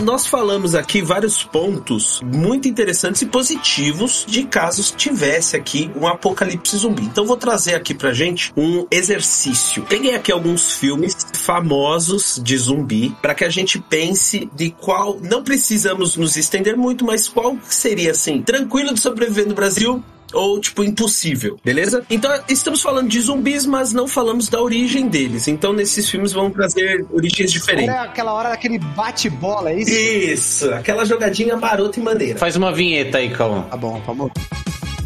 [0.00, 6.76] Nós falamos aqui vários pontos muito interessantes e positivos de casos tivesse aqui um apocalipse
[6.76, 7.02] zumbi.
[7.02, 9.84] Então vou trazer aqui pra gente um exercício.
[9.88, 15.42] Peguei aqui alguns filmes famosos de zumbi para que a gente pense de qual não
[15.42, 20.02] precisamos nos estender muito, mas qual seria assim, tranquilo de sobreviver no Brasil,
[20.32, 22.04] ou tipo impossível, beleza?
[22.10, 25.48] Então estamos falando de zumbis, mas não falamos da origem deles.
[25.48, 27.88] Então nesses filmes vão trazer origens diferentes.
[27.88, 29.90] Era aquela hora daquele bate-bola, é isso?
[29.90, 32.38] Isso, aquela jogadinha marota e maneira.
[32.38, 33.62] Faz uma vinheta aí, Calma.
[33.70, 34.30] Tá bom, vamos.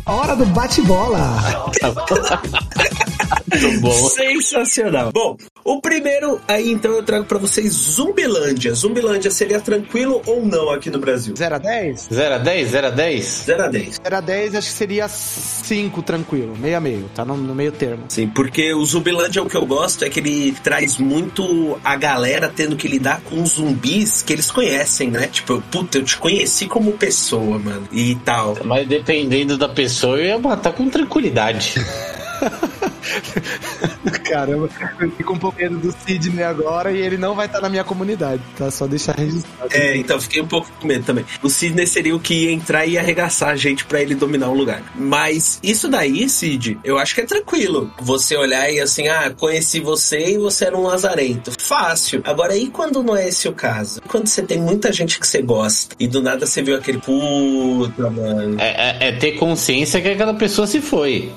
[0.05, 1.71] Hora do bate-bola.
[3.51, 4.09] Muito bom.
[4.09, 5.13] Sensacional.
[5.13, 8.75] Bom, o primeiro aí então eu trago pra vocês Zumbilândia.
[8.75, 11.35] Zumbilândia seria tranquilo ou não aqui no Brasil?
[11.37, 12.09] 0 a 10?
[12.13, 12.69] 0 a 10?
[12.69, 13.25] 0 a 10?
[13.47, 14.01] 0 a 10.
[14.03, 17.73] 0 a 10 acho que seria 5 tranquilo, meio a meio, tá no, no meio
[17.73, 18.05] termo.
[18.09, 22.53] Sim, porque o Zumbilândia o que eu gosto é que ele traz muito a galera
[22.55, 25.27] tendo que lidar com zumbis que eles conhecem, né?
[25.27, 28.57] Tipo, puta, eu te conheci como pessoa, mano, e tal.
[28.65, 31.75] Mas dependendo da pessoa, eu ia matar com tranquilidade.
[34.25, 34.69] Caramba,
[35.01, 37.85] eu fico um pouco medo do Sidney agora e ele não vai estar na minha
[37.85, 38.71] comunidade, tá?
[38.71, 39.71] Só deixar registrado.
[39.73, 41.25] É, então fiquei um pouco com medo também.
[41.43, 44.49] O Sidney seria o que ia entrar e ia arregaçar a gente pra ele dominar
[44.49, 44.83] um lugar.
[44.95, 47.93] Mas isso daí, Sid, eu acho que é tranquilo.
[48.01, 51.53] Você olhar e assim, ah, conheci você e você era um lazarento.
[51.59, 52.21] Fácil.
[52.25, 54.01] Agora, e quando não é esse o caso?
[54.09, 58.11] Quando você tem muita gente que você gosta e do nada você viu aquele puta,
[58.11, 58.57] mano.
[58.61, 61.33] É, é- é ter consciência que aquela pessoa se foi.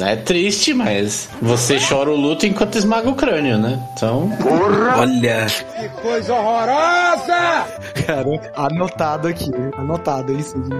[0.00, 1.07] É triste, mas
[1.40, 3.78] você chora o luto enquanto esmaga o crânio, né?
[3.92, 4.30] Então.
[4.98, 5.46] Olha.
[5.46, 7.66] Que coisa horrorosa!
[8.06, 10.78] Cara, anotado aqui, anotado aí, Sidney.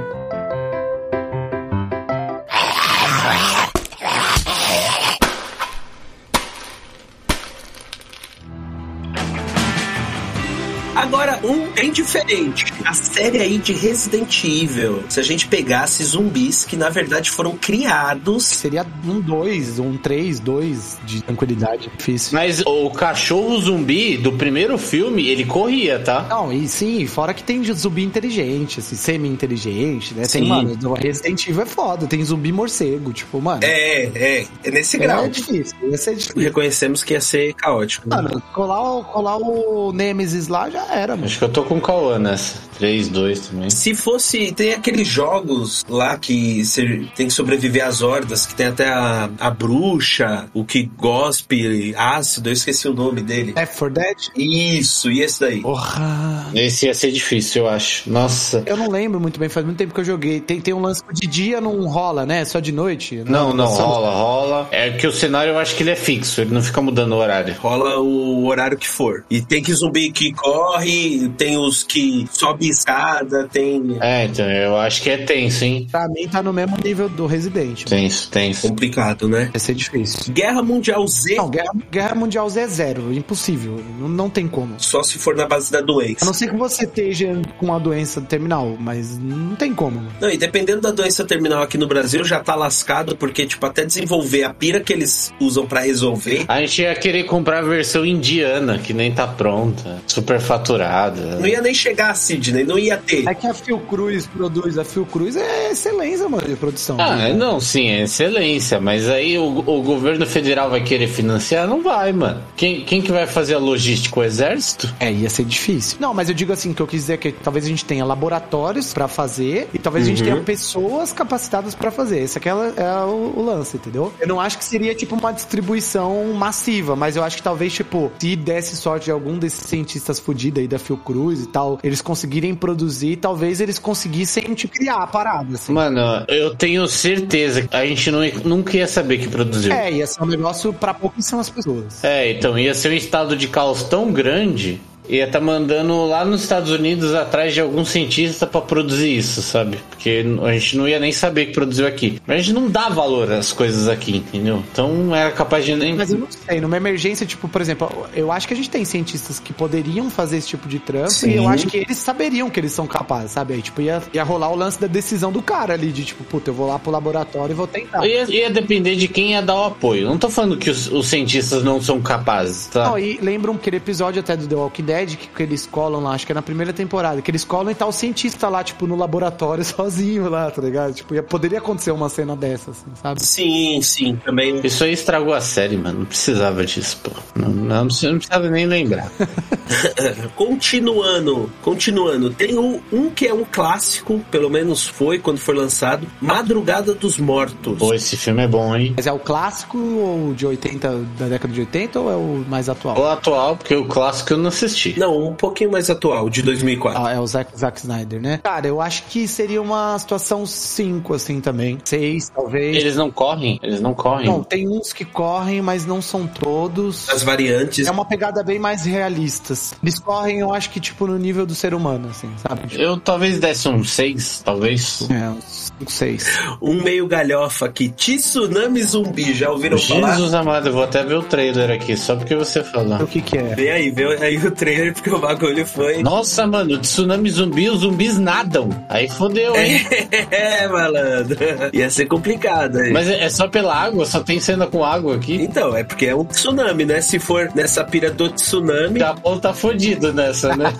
[11.39, 12.67] Agora, um bem diferente.
[12.85, 15.03] A série aí de Resident Evil.
[15.09, 18.45] Se a gente pegasse zumbis que na verdade foram criados.
[18.45, 21.91] Seria um 2, um 3, 2 de tranquilidade.
[21.97, 22.39] Difícil.
[22.39, 26.27] Mas o cachorro zumbi do primeiro filme, ele corria, tá?
[26.29, 30.23] Não, e sim, fora que tem zumbi inteligente, assim, semi-inteligente, né?
[30.23, 30.49] Tem, Sim.
[30.49, 33.61] mano, o Resident Evil é foda, tem zumbi morcego, tipo, mano.
[33.63, 35.25] É, é, é nesse grau.
[35.25, 36.41] É difícil, ia ser difícil.
[36.43, 38.09] Reconhecemos que ia ser caótico.
[38.09, 41.28] Mano, colar, o- colar o Nemesis lá já era, mano.
[41.29, 42.68] Acho que eu tô com o Cauã nessa.
[42.79, 43.71] 3, 2 também.
[43.71, 44.53] Se fosse.
[44.53, 49.29] Tem aqueles jogos lá que você tem que sobreviver às hordas, que tem até a,
[49.39, 53.53] a bruxa, o que gospe ácido, eu esqueci o nome dele.
[53.57, 54.17] Left 4 Dead?
[54.37, 55.61] Isso, e esse daí?
[55.61, 56.51] Porra.
[56.55, 58.11] Esse ia ser difícil, eu acho.
[58.11, 58.63] Nossa.
[58.67, 60.41] Eu não lembro muito bem, faz muito tempo que eu joguei.
[60.41, 62.45] Tem, tem um lance que de dia não rola, né?
[62.45, 63.23] Só de noite.
[63.27, 64.69] Não, não, Só- rola, rola.
[64.71, 67.17] É que o cenário eu acho que ele é fixo, ele não fica mudando o
[67.17, 67.55] horário.
[67.59, 69.25] Rola o horário que for.
[69.31, 73.97] E tem que zumbi que corre, tem os que sobe escada, tem.
[74.01, 75.87] É, então, eu acho que é tenso, hein?
[75.91, 77.85] Pra mim tá no mesmo nível do Resident.
[77.85, 78.69] Tenso, tenso.
[78.69, 79.49] Complicado, né?
[79.53, 80.33] Vai ser difícil.
[80.33, 81.35] Guerra Mundial Z.
[81.37, 83.13] Não, Guerra, Guerra Mundial Z é zero.
[83.13, 83.83] Impossível.
[83.99, 84.75] Não, não tem como.
[84.79, 86.25] Só se for na base da A doença.
[86.25, 89.97] não ser que você esteja com uma doença terminal, mas não tem como.
[89.97, 90.09] mano.
[90.21, 93.85] Não, e dependendo da doença terminal aqui no Brasil, já tá lascado, porque, tipo, até
[93.85, 96.45] desenvolver a pira que eles usam pra resolver.
[96.49, 100.03] A gente ia querer comprar a versão indiana, que nem tá pronta.
[100.07, 101.37] Super faturada.
[101.39, 103.27] Não ia nem chegar a Sidney, não ia ter.
[103.29, 104.79] É que a Fiocruz produz.
[104.79, 106.97] A Fiocruz é excelência, mano, de produção.
[107.01, 111.67] Ah, não, sim, é excelência, mas aí o, o governo federal vai querer financiar?
[111.67, 112.43] Não vai, mano.
[112.57, 114.19] Quem, quem que vai fazer a logística?
[114.21, 114.93] O exército?
[115.01, 115.99] É, ia ser difícil.
[116.01, 118.93] Não, mas eu digo assim, que eu quis dizer que talvez a gente tenha laboratórios
[118.93, 120.31] pra fazer e talvez a gente Uhum.
[120.33, 122.21] tenha pessoas capacitadas pra fazer.
[122.21, 124.13] Esse aqui é, é o, o lance, entendeu?
[124.21, 128.11] Eu não acho que seria tipo uma distribuição massiva, mas eu acho que talvez, tipo,
[128.19, 132.48] se desse sorte de algum desses cientistas fudidos aí da Fiocruz e tal, eles conseguirem
[132.55, 135.73] produzir, talvez eles conseguissem, tipo, criar a parada, assim.
[135.73, 139.73] Mano, eu tenho certeza que a gente não, nunca ia saber que produziu.
[139.73, 142.03] É, ia ser um negócio pra pouquíssimas pessoas.
[142.05, 144.81] É, então ia ser um estado de caos tão grande.
[145.09, 149.79] Ia tá mandando lá nos Estados Unidos atrás de algum cientista pra produzir isso, sabe?
[149.89, 152.21] Porque a gente não ia nem saber que produziu aqui.
[152.27, 154.63] Mas a gente não dá valor às coisas aqui, entendeu?
[154.71, 155.95] Então era capaz de nem.
[155.95, 158.85] Mas eu não sei, numa emergência, tipo, por exemplo, eu acho que a gente tem
[158.85, 161.31] cientistas que poderiam fazer esse tipo de trampo Sim.
[161.31, 163.55] e eu acho que eles saberiam que eles são capazes, sabe?
[163.55, 166.51] Aí, tipo, ia, ia rolar o lance da decisão do cara ali, de tipo, puta,
[166.51, 168.07] eu vou lá pro laboratório e vou tentar.
[168.07, 170.07] Ia, ia depender de quem ia dar o apoio.
[170.07, 172.91] Não tô falando que os, os cientistas não são capazes, tá?
[172.91, 176.13] Não, e lembram aquele episódio até do The Walking Dead que, que eles colam lá,
[176.13, 178.87] acho que é na primeira temporada, que eles colam e tá o cientista lá, tipo,
[178.87, 180.95] no laboratório sozinho lá, tá ligado?
[180.95, 183.23] Tipo, ia, poderia acontecer uma cena dessa, assim, sabe?
[183.25, 184.61] Sim, sim, também.
[184.65, 186.01] Isso aí estragou a série, mano.
[186.01, 187.11] Não precisava disso, pô.
[187.35, 189.11] Não, não, não precisa- não precisava nem lembrar.
[190.37, 196.07] Continuando, continuando, tem o- um que é um clássico, pelo menos foi quando foi lançado,
[196.21, 197.79] Madrugada dos Mortos.
[197.79, 198.95] Pô, esse filme é bom, hein?
[198.97, 202.69] Mas é o clássico ou de 80, da década de 80 ou é o mais
[202.69, 202.99] atual?
[202.99, 204.88] O atual, porque o clássico eu não assisti.
[204.97, 207.05] Não, um pouquinho mais atual, de 2004.
[207.05, 208.41] Ah, é o Zack, Zack Snyder, né?
[208.43, 211.79] Cara, eu acho que seria uma situação 5, assim, também.
[211.85, 212.77] 6, talvez.
[212.77, 213.59] Eles não correm?
[213.63, 214.27] Eles não correm?
[214.27, 217.09] Não, tem uns que correm, mas não são todos.
[217.09, 217.87] As variantes.
[217.87, 219.75] É uma pegada bem mais realista, assim.
[219.83, 222.69] Eles correm, eu acho que, tipo, no nível do ser humano, assim, sabe?
[222.69, 225.07] Tipo, Eu talvez desse um 6, talvez.
[225.11, 226.27] é, uns 5, 6.
[226.63, 227.89] Um meio galhofa aqui.
[227.91, 230.15] Tsunami zumbi, já ouviram falar?
[230.15, 232.99] Jesus amado, eu vou até ver o trailer aqui, só porque você falou.
[233.03, 233.55] O que que é?
[233.55, 236.03] Vem aí, vem aí o trailer, porque o bagulho foi.
[236.03, 238.69] Nossa, mano, tsunami zumbi, os zumbis nadam.
[238.89, 239.79] Aí fodeu, hein?
[240.31, 241.37] É, malandro.
[241.73, 242.93] Ia ser complicado aí.
[242.93, 244.07] Mas é é só pela água?
[244.07, 245.35] Só tem cena com água aqui?
[245.35, 247.01] Então, é porque é um tsunami, né?
[247.01, 249.01] Se for nessa pira do tsunami.
[249.01, 250.73] Japão tá fodido nessa, né?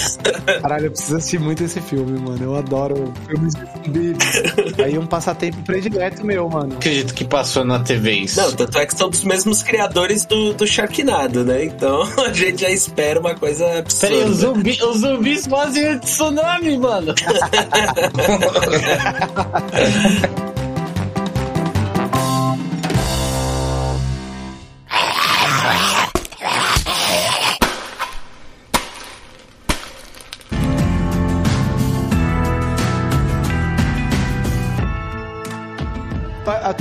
[0.60, 2.42] Caralho, eu preciso assistir muito esse filme, mano.
[2.42, 4.16] Eu adoro filmes de zumbi.
[4.82, 6.74] Aí um passatempo predileto meu, mano.
[6.74, 8.40] Acredito que passou na TV isso.
[8.40, 11.64] Não, tanto é que são dos mesmos criadores do, do Sharknado, né?
[11.64, 13.43] Então a gente já espera uma coisa
[14.00, 14.34] Peraí, os, absurda.
[14.34, 17.14] zumbi, os zumbis fazem tsunami, mano.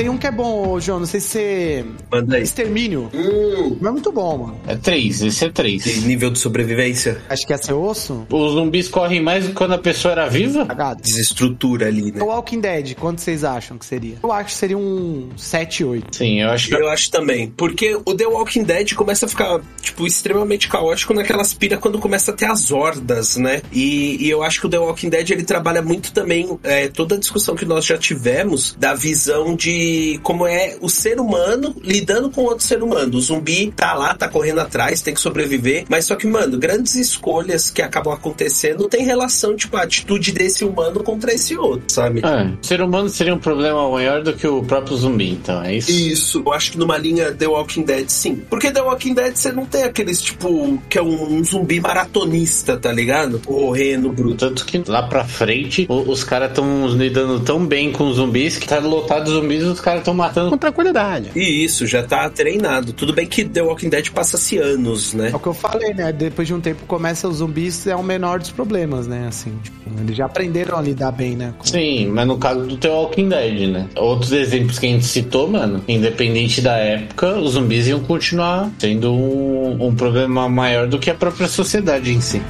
[0.04, 1.00] Tem um que é bom, João.
[1.00, 1.86] Não sei se você.
[2.12, 2.44] Manda aí.
[2.44, 3.10] Extermínio.
[3.14, 4.60] Hum, Não é muito bom, mano.
[4.68, 6.04] É três, esse é três.
[6.04, 7.22] nível de sobrevivência.
[7.30, 8.28] Acho que ia ser osso.
[8.30, 10.66] Os zumbis correm mais do que quando a pessoa era viva?
[10.66, 11.02] Cagado.
[11.02, 12.22] Desestrutura ali, né?
[12.22, 14.18] O Walking Dead, quanto vocês acham que seria?
[14.22, 16.18] Eu acho que seria um 7, 8.
[16.18, 16.76] Sim, eu acho que.
[16.76, 17.48] Eu acho também.
[17.56, 22.32] Porque o The Walking Dead começa a ficar, tipo, extremamente caótico naquelas piras quando começa
[22.32, 23.62] a ter as hordas, né?
[23.72, 27.16] E, e eu acho que o The Walking Dead ele trabalha muito também é, toda
[27.16, 29.93] a discussão que nós já tivemos da visão de
[30.24, 33.18] como é o ser humano lidando com outro ser humano.
[33.18, 35.86] O zumbi tá lá, tá correndo atrás, tem que sobreviver.
[35.90, 40.64] Mas só que, mano, grandes escolhas que acabam acontecendo tem relação, tipo, a atitude desse
[40.64, 42.22] humano contra esse outro, sabe?
[42.24, 45.76] É, o ser humano seria um problema maior do que o próprio zumbi, então, é
[45.76, 45.92] isso?
[45.92, 48.42] Isso, eu acho que numa linha The Walking Dead, sim.
[48.50, 52.78] Porque The Walking Dead você não tem aqueles, tipo, que é um, um zumbi maratonista,
[52.78, 53.40] tá ligado?
[53.46, 54.38] Correndo, bruto.
[54.38, 58.68] Tanto que lá pra frente, os caras estão lidando tão bem com os zumbis que
[58.68, 60.50] tá lotado de zumbis caras estão matando.
[60.50, 61.30] Com tranquilidade.
[61.36, 62.94] E isso, já tá treinado.
[62.94, 65.30] Tudo bem que The Walking Dead passa-se anos, né?
[65.32, 66.12] É o que eu falei, né?
[66.12, 69.26] Depois de um tempo começa os zumbis, é o menor dos problemas, né?
[69.28, 71.54] Assim, tipo, eles já aprenderam a lidar bem, né?
[71.58, 73.88] Com- Sim, mas no caso do The Walking Dead, né?
[73.96, 79.14] Outros exemplos que a gente citou, mano, independente da época, os zumbis iam continuar sendo
[79.14, 82.42] um, um problema maior do que a própria sociedade em si.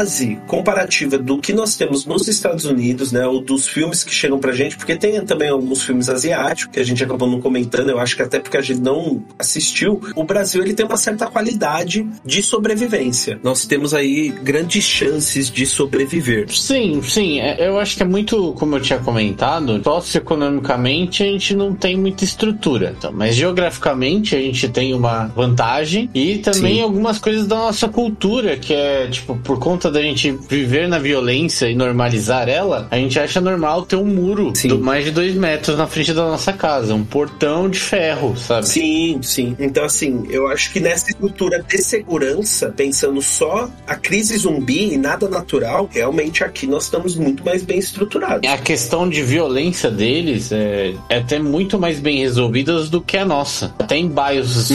[0.00, 4.38] Base comparativa do que nós temos nos Estados Unidos, né, ou dos filmes que chegam
[4.38, 7.98] pra gente, porque tem também alguns filmes asiáticos que a gente acabou não comentando, eu
[7.98, 12.06] acho que até porque a gente não assistiu, o Brasil ele tem uma certa qualidade
[12.24, 13.38] de sobrevivência.
[13.42, 16.50] Nós temos aí grandes chances de sobreviver.
[16.50, 21.54] Sim, sim, é- eu acho que é muito, como eu tinha comentado, socioeconomicamente a gente
[21.54, 26.82] não tem muita estrutura, então, mas geograficamente a gente tem uma vantagem e também Sim.
[26.82, 31.68] algumas coisas da nossa cultura, que é, tipo, por conta da gente viver na violência
[31.68, 34.68] e normalizar ela, a gente acha normal ter um muro Sim.
[34.68, 38.68] de mais de dois metros na frente da nossa casa, um portão de ferro, sabe?
[38.68, 39.56] Sim, sim.
[39.58, 44.96] Então, assim, eu acho que nessa estrutura de segurança, pensando só a crise zumbi e
[44.96, 48.48] nada natural, realmente aqui nós estamos muito mais bem estruturados.
[48.48, 53.24] A questão de violência deles é, é até muito mais bem resolvida do que a
[53.24, 53.74] nossa.
[53.78, 54.68] Até em bairros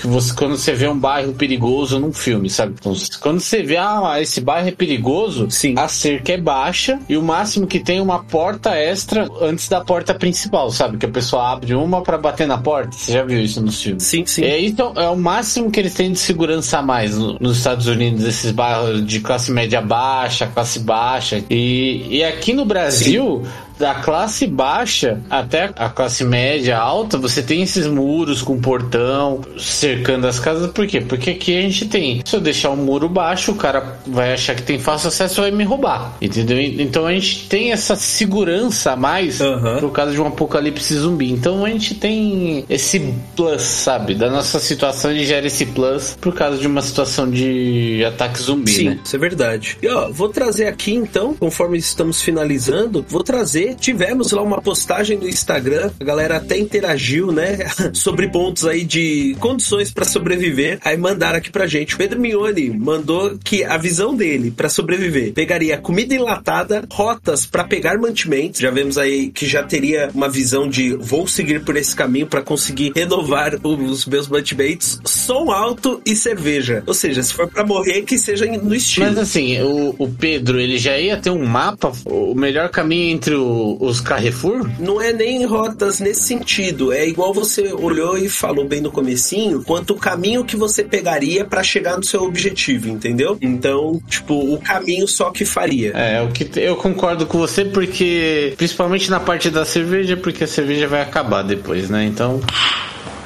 [0.00, 2.74] que você quando você vê um bairro perigoso num filme, sabe?
[2.78, 5.74] Então, quando você vê ah, esse bairro é perigoso, Sim.
[5.78, 9.80] a cerca é baixa e o máximo que tem é uma porta extra antes da
[9.82, 10.96] porta principal, sabe?
[10.98, 12.92] Que a pessoa abre uma pra bater na porta.
[12.96, 14.02] Você já viu isso nos filmes?
[14.02, 14.42] Sim, sim.
[14.44, 17.86] É, isso é o máximo que eles têm de segurança a mais no- nos Estados
[17.86, 21.42] Unidos, esses bairros de classe média baixa, classe baixa.
[21.50, 23.42] E, e aqui no Brasil,
[23.78, 30.26] da classe baixa até a classe média alta, você tem esses muros com portão cercando
[30.26, 30.70] as casas.
[30.70, 31.00] Por quê?
[31.00, 32.22] Porque aqui a gente tem.
[32.24, 35.42] Se eu deixar um muro baixo, o cara vai achar que tem fácil acesso e
[35.42, 36.16] vai me roubar.
[36.20, 36.60] Entendeu?
[36.60, 39.78] Então a gente tem essa segurança a mais Aham.
[39.80, 41.30] por causa de um apocalipse zumbi.
[41.30, 44.14] Então a gente tem esse plus, sabe?
[44.14, 48.40] Da nossa situação, a gente gera esse plus por causa de uma situação de ataque
[48.40, 49.00] zumbi, Sim, né?
[49.04, 49.76] isso é verdade.
[49.82, 55.16] E ó, vou trazer aqui então, conforme estamos finalizando, vou trazer Tivemos lá uma postagem
[55.16, 57.58] no Instagram, a galera até interagiu, né?
[57.94, 60.78] Sobre pontos aí de condições para sobreviver.
[60.84, 61.96] Aí mandaram aqui pra gente.
[61.96, 67.98] Pedro Mione mandou que a visão dele para sobreviver pegaria comida enlatada, rotas para pegar
[67.98, 68.60] mantimentos.
[68.60, 72.42] Já vemos aí que já teria uma visão de vou seguir por esse caminho para
[72.42, 76.82] conseguir renovar os meus mantimentos, som alto e cerveja.
[76.86, 79.06] Ou seja, se for para morrer, que seja no estilo.
[79.06, 83.34] Mas assim, o, o Pedro, ele já ia ter um mapa, o melhor caminho entre
[83.34, 84.68] o, os Carrefour?
[84.78, 89.62] Não é nem rotas nesse sentido, é igual você olhou e falou bem no comecinho,
[89.62, 93.36] quanto o caminho que você pegaria para chegar no seu objetivo, entendeu?
[93.40, 95.92] Então, tipo, o caminho só que faria.
[95.94, 100.46] É, o que eu concordo com você porque principalmente na parte da cerveja, porque a
[100.46, 102.04] cerveja vai acabar depois, né?
[102.04, 102.40] Então,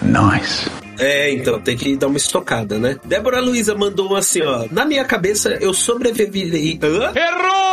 [0.02, 0.70] Nice.
[0.98, 2.96] É, então, tem que dar uma estocada, né?
[3.04, 4.66] Débora Luiza mandou assim, ó.
[4.70, 6.78] Na minha cabeça, eu sobreviveria...
[6.82, 7.12] Hã?
[7.14, 7.68] Errou!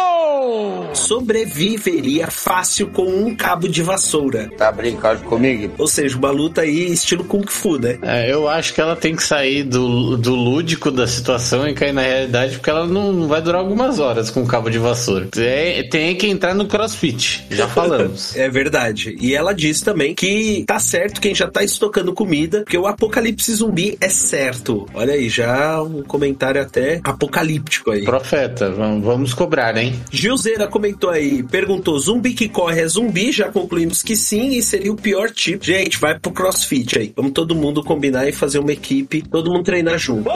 [0.93, 4.49] Sobreviveria fácil com um cabo de vassoura.
[4.57, 5.73] Tá brincando comigo?
[5.77, 7.97] Ou seja, uma luta aí estilo Kung Fu, né?
[8.01, 11.93] É, eu acho que ela tem que sair do, do lúdico da situação e cair
[11.93, 15.27] na realidade, porque ela não, vai durar algumas horas com o cabo de vassoura.
[15.37, 18.35] É, tem que entrar no crossfit, já falamos.
[18.37, 19.15] é verdade.
[19.19, 23.14] E ela diz também que tá certo quem já tá estocando comida, porque o apocalipse
[23.53, 24.87] zumbi é certo.
[24.93, 28.03] Olha aí, já um comentário até apocalíptico aí.
[28.03, 29.99] Profeta, vamos, vamos cobrar, hein?
[30.11, 33.31] Gilzeira comentou aí, perguntou: zumbi que corre é zumbi?
[33.31, 35.63] Já concluímos que sim, e seria o pior tipo.
[35.63, 37.13] Gente, vai pro crossfit aí.
[37.15, 40.29] Vamos todo mundo combinar e fazer uma equipe, todo mundo treinar junto.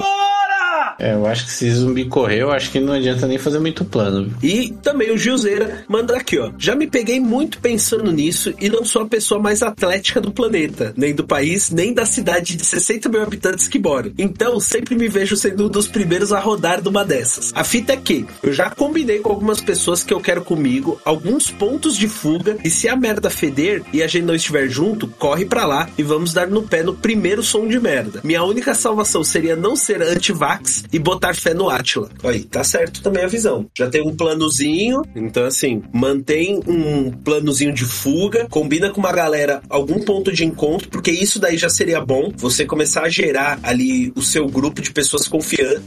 [0.98, 3.86] É, eu acho que se zumbi correr, eu acho que não adianta nem fazer muito
[3.86, 4.34] plano.
[4.42, 6.52] E também o Gilzeira manda aqui, ó.
[6.58, 10.94] Já me peguei muito pensando nisso e não sou a pessoa mais atlética do planeta,
[10.96, 14.14] nem do país, nem da cidade de 60 mil habitantes que moro.
[14.18, 17.52] Então, sempre me vejo sendo um dos primeiros a rodar numa dessas.
[17.56, 21.50] A fita é que eu já combinei com algumas pessoas que eu quero comigo alguns
[21.52, 25.46] pontos de fuga e se a merda feder e a gente não estiver junto, corre
[25.46, 28.22] pra lá e vamos dar no pé no primeiro som de merda.
[28.24, 32.10] Minha única salvação seria não ser anti-vax e botar fé no Atila.
[32.24, 33.68] Aí, tá certo também a visão.
[33.78, 39.62] Já tem um planozinho, então assim, mantém um planozinho de fuga, combina com uma galera
[39.70, 44.12] algum ponto de encontro, porque isso daí já seria bom, você começar a gerar ali
[44.16, 45.30] o seu grupo de pessoas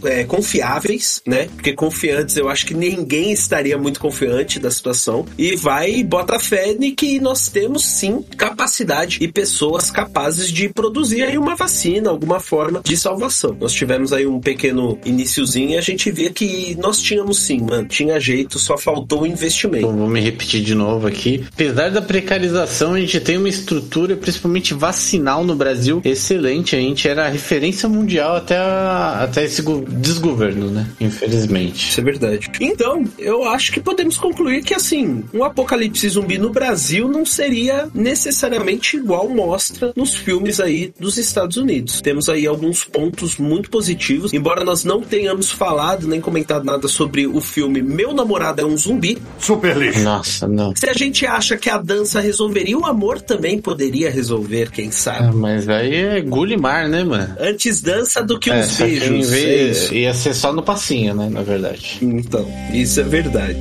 [0.05, 1.49] é, confiáveis, né?
[1.55, 5.27] Porque confiantes eu acho que ninguém estaria muito confiante da situação.
[5.37, 10.69] E vai e bota fé em que nós temos sim capacidade e pessoas capazes de
[10.69, 13.57] produzir aí uma vacina, alguma forma de salvação.
[13.61, 17.87] Nós tivemos aí um pequeno iniciozinho e a gente vê que nós tínhamos sim, mano.
[17.89, 19.85] Tinha jeito, só faltou o investimento.
[19.87, 21.45] Então, vou me repetir de novo aqui.
[21.53, 26.75] Apesar da precarização, a gente tem uma estrutura, principalmente vacinal no Brasil, excelente.
[26.77, 30.87] A gente era a referência mundial até, a- até esse go- desgoverno, né?
[31.01, 31.91] Infelizmente.
[31.91, 32.51] Isso é verdade.
[32.61, 37.89] Então, eu acho que podemos concluir que, assim, um apocalipse zumbi no Brasil não seria
[37.95, 42.01] necessariamente igual mostra nos filmes aí dos Estados Unidos.
[42.01, 47.27] Temos aí alguns pontos muito positivos, embora nós não tenhamos falado nem comentado nada sobre
[47.27, 49.19] o filme Meu Namorado é um Zumbi.
[49.39, 50.01] Super lixo.
[50.01, 50.75] Nossa, não.
[50.75, 55.29] Se a gente acha que a dança resolveria, o amor também poderia resolver, quem sabe.
[55.29, 57.35] Ah, mas aí é Gulimar, né, mano?
[57.39, 59.29] Antes dança do que É, os em beijos.
[59.31, 59.95] vez- é isso.
[59.95, 61.29] ia ser só no passinho, né?
[61.31, 61.99] Na verdade.
[62.01, 63.57] Então, isso é verdade.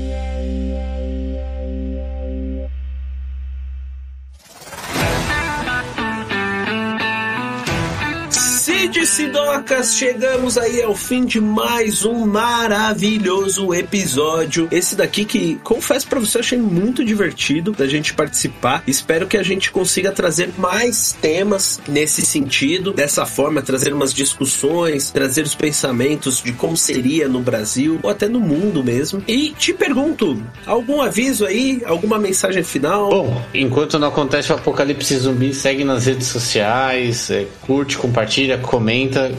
[8.91, 14.67] Cid Sidocas, chegamos aí ao fim de mais um maravilhoso episódio.
[14.69, 18.83] Esse daqui que, confesso pra você, achei muito divertido da gente participar.
[18.85, 25.09] Espero que a gente consiga trazer mais temas nesse sentido, dessa forma, trazer umas discussões,
[25.09, 29.23] trazer os pensamentos de como seria no Brasil ou até no mundo mesmo.
[29.25, 33.09] E te pergunto, algum aviso aí, alguma mensagem final?
[33.09, 38.80] Bom, enquanto não acontece o apocalipse zumbi, segue nas redes sociais, é, curte, compartilha, comenta,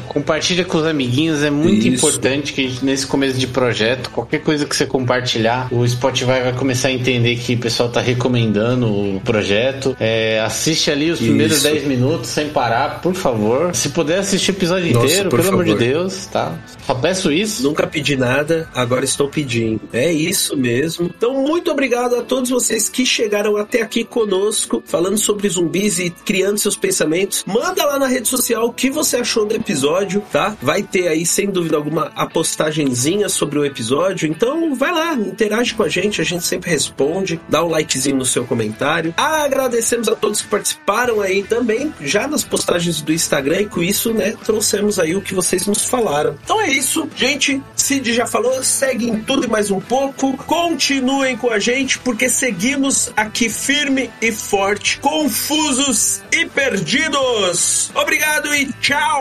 [0.09, 2.07] compartilha com os amiguinhos, é muito Isso.
[2.07, 6.89] importante que nesse começo de projeto, qualquer coisa que você compartilhar, o Spotify vai começar
[6.89, 9.97] a entender que o pessoal tá recomendando o projeto.
[9.99, 11.65] É, assiste ali os primeiros Isso.
[11.65, 13.75] 10 minutos sem parar, por favor.
[13.75, 15.85] Se puder assistir o episódio Nossa, inteiro, pelo amor de favor.
[15.85, 16.59] Deus, tá?
[16.87, 17.63] Só peço isso.
[17.63, 19.81] Nunca pedi nada, agora estou pedindo.
[19.93, 21.11] É isso mesmo.
[21.17, 26.11] Então, muito obrigado a todos vocês que chegaram até aqui conosco, falando sobre zumbis e
[26.11, 27.45] criando seus pensamentos.
[27.47, 30.55] Manda lá na rede social o que você achou do episódio, tá?
[30.61, 34.29] Vai ter aí, sem dúvida alguma, a postagenzinha sobre o episódio.
[34.29, 37.41] Então, vai lá, interage com a gente, a gente sempre responde.
[37.49, 39.15] Dá um likezinho no seu comentário.
[39.17, 44.13] Agradecemos a todos que participaram aí também, já nas postagens do Instagram, e com isso,
[44.13, 46.37] né, trouxemos aí o que vocês nos falaram.
[46.45, 47.63] Então é isso, gente.
[47.75, 50.37] Cid já falou, segue em tudo e mais um pouco.
[50.37, 57.91] Continuem com a gente, porque seguimos aqui firme e forte, confusos e perdidos.
[57.95, 58.73] Obrigado e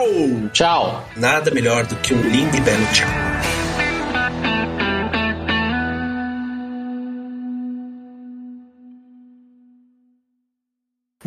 [0.02, 0.50] tchau!
[0.52, 1.08] Tchau!
[1.16, 3.08] Nada melhor do que um lindo e belo tchau.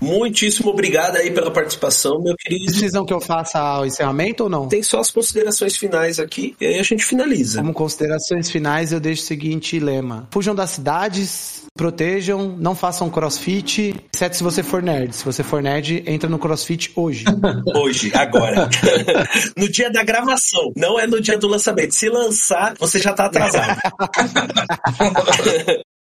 [0.01, 2.65] Muitíssimo obrigado aí pela participação, meu querido.
[2.65, 4.67] Precisam que eu faça o encerramento ou não?
[4.67, 7.59] Tem só as considerações finais aqui e aí a gente finaliza.
[7.59, 13.95] Como considerações finais, eu deixo o seguinte lema: fujam das cidades, protejam, não façam crossfit,
[14.13, 15.13] exceto se você for nerd.
[15.13, 17.25] Se você for nerd, entra no crossfit hoje.
[17.75, 18.69] hoje, agora.
[19.57, 21.93] no dia da gravação, não é no dia do lançamento.
[21.93, 23.77] Se lançar, você já tá atrasado.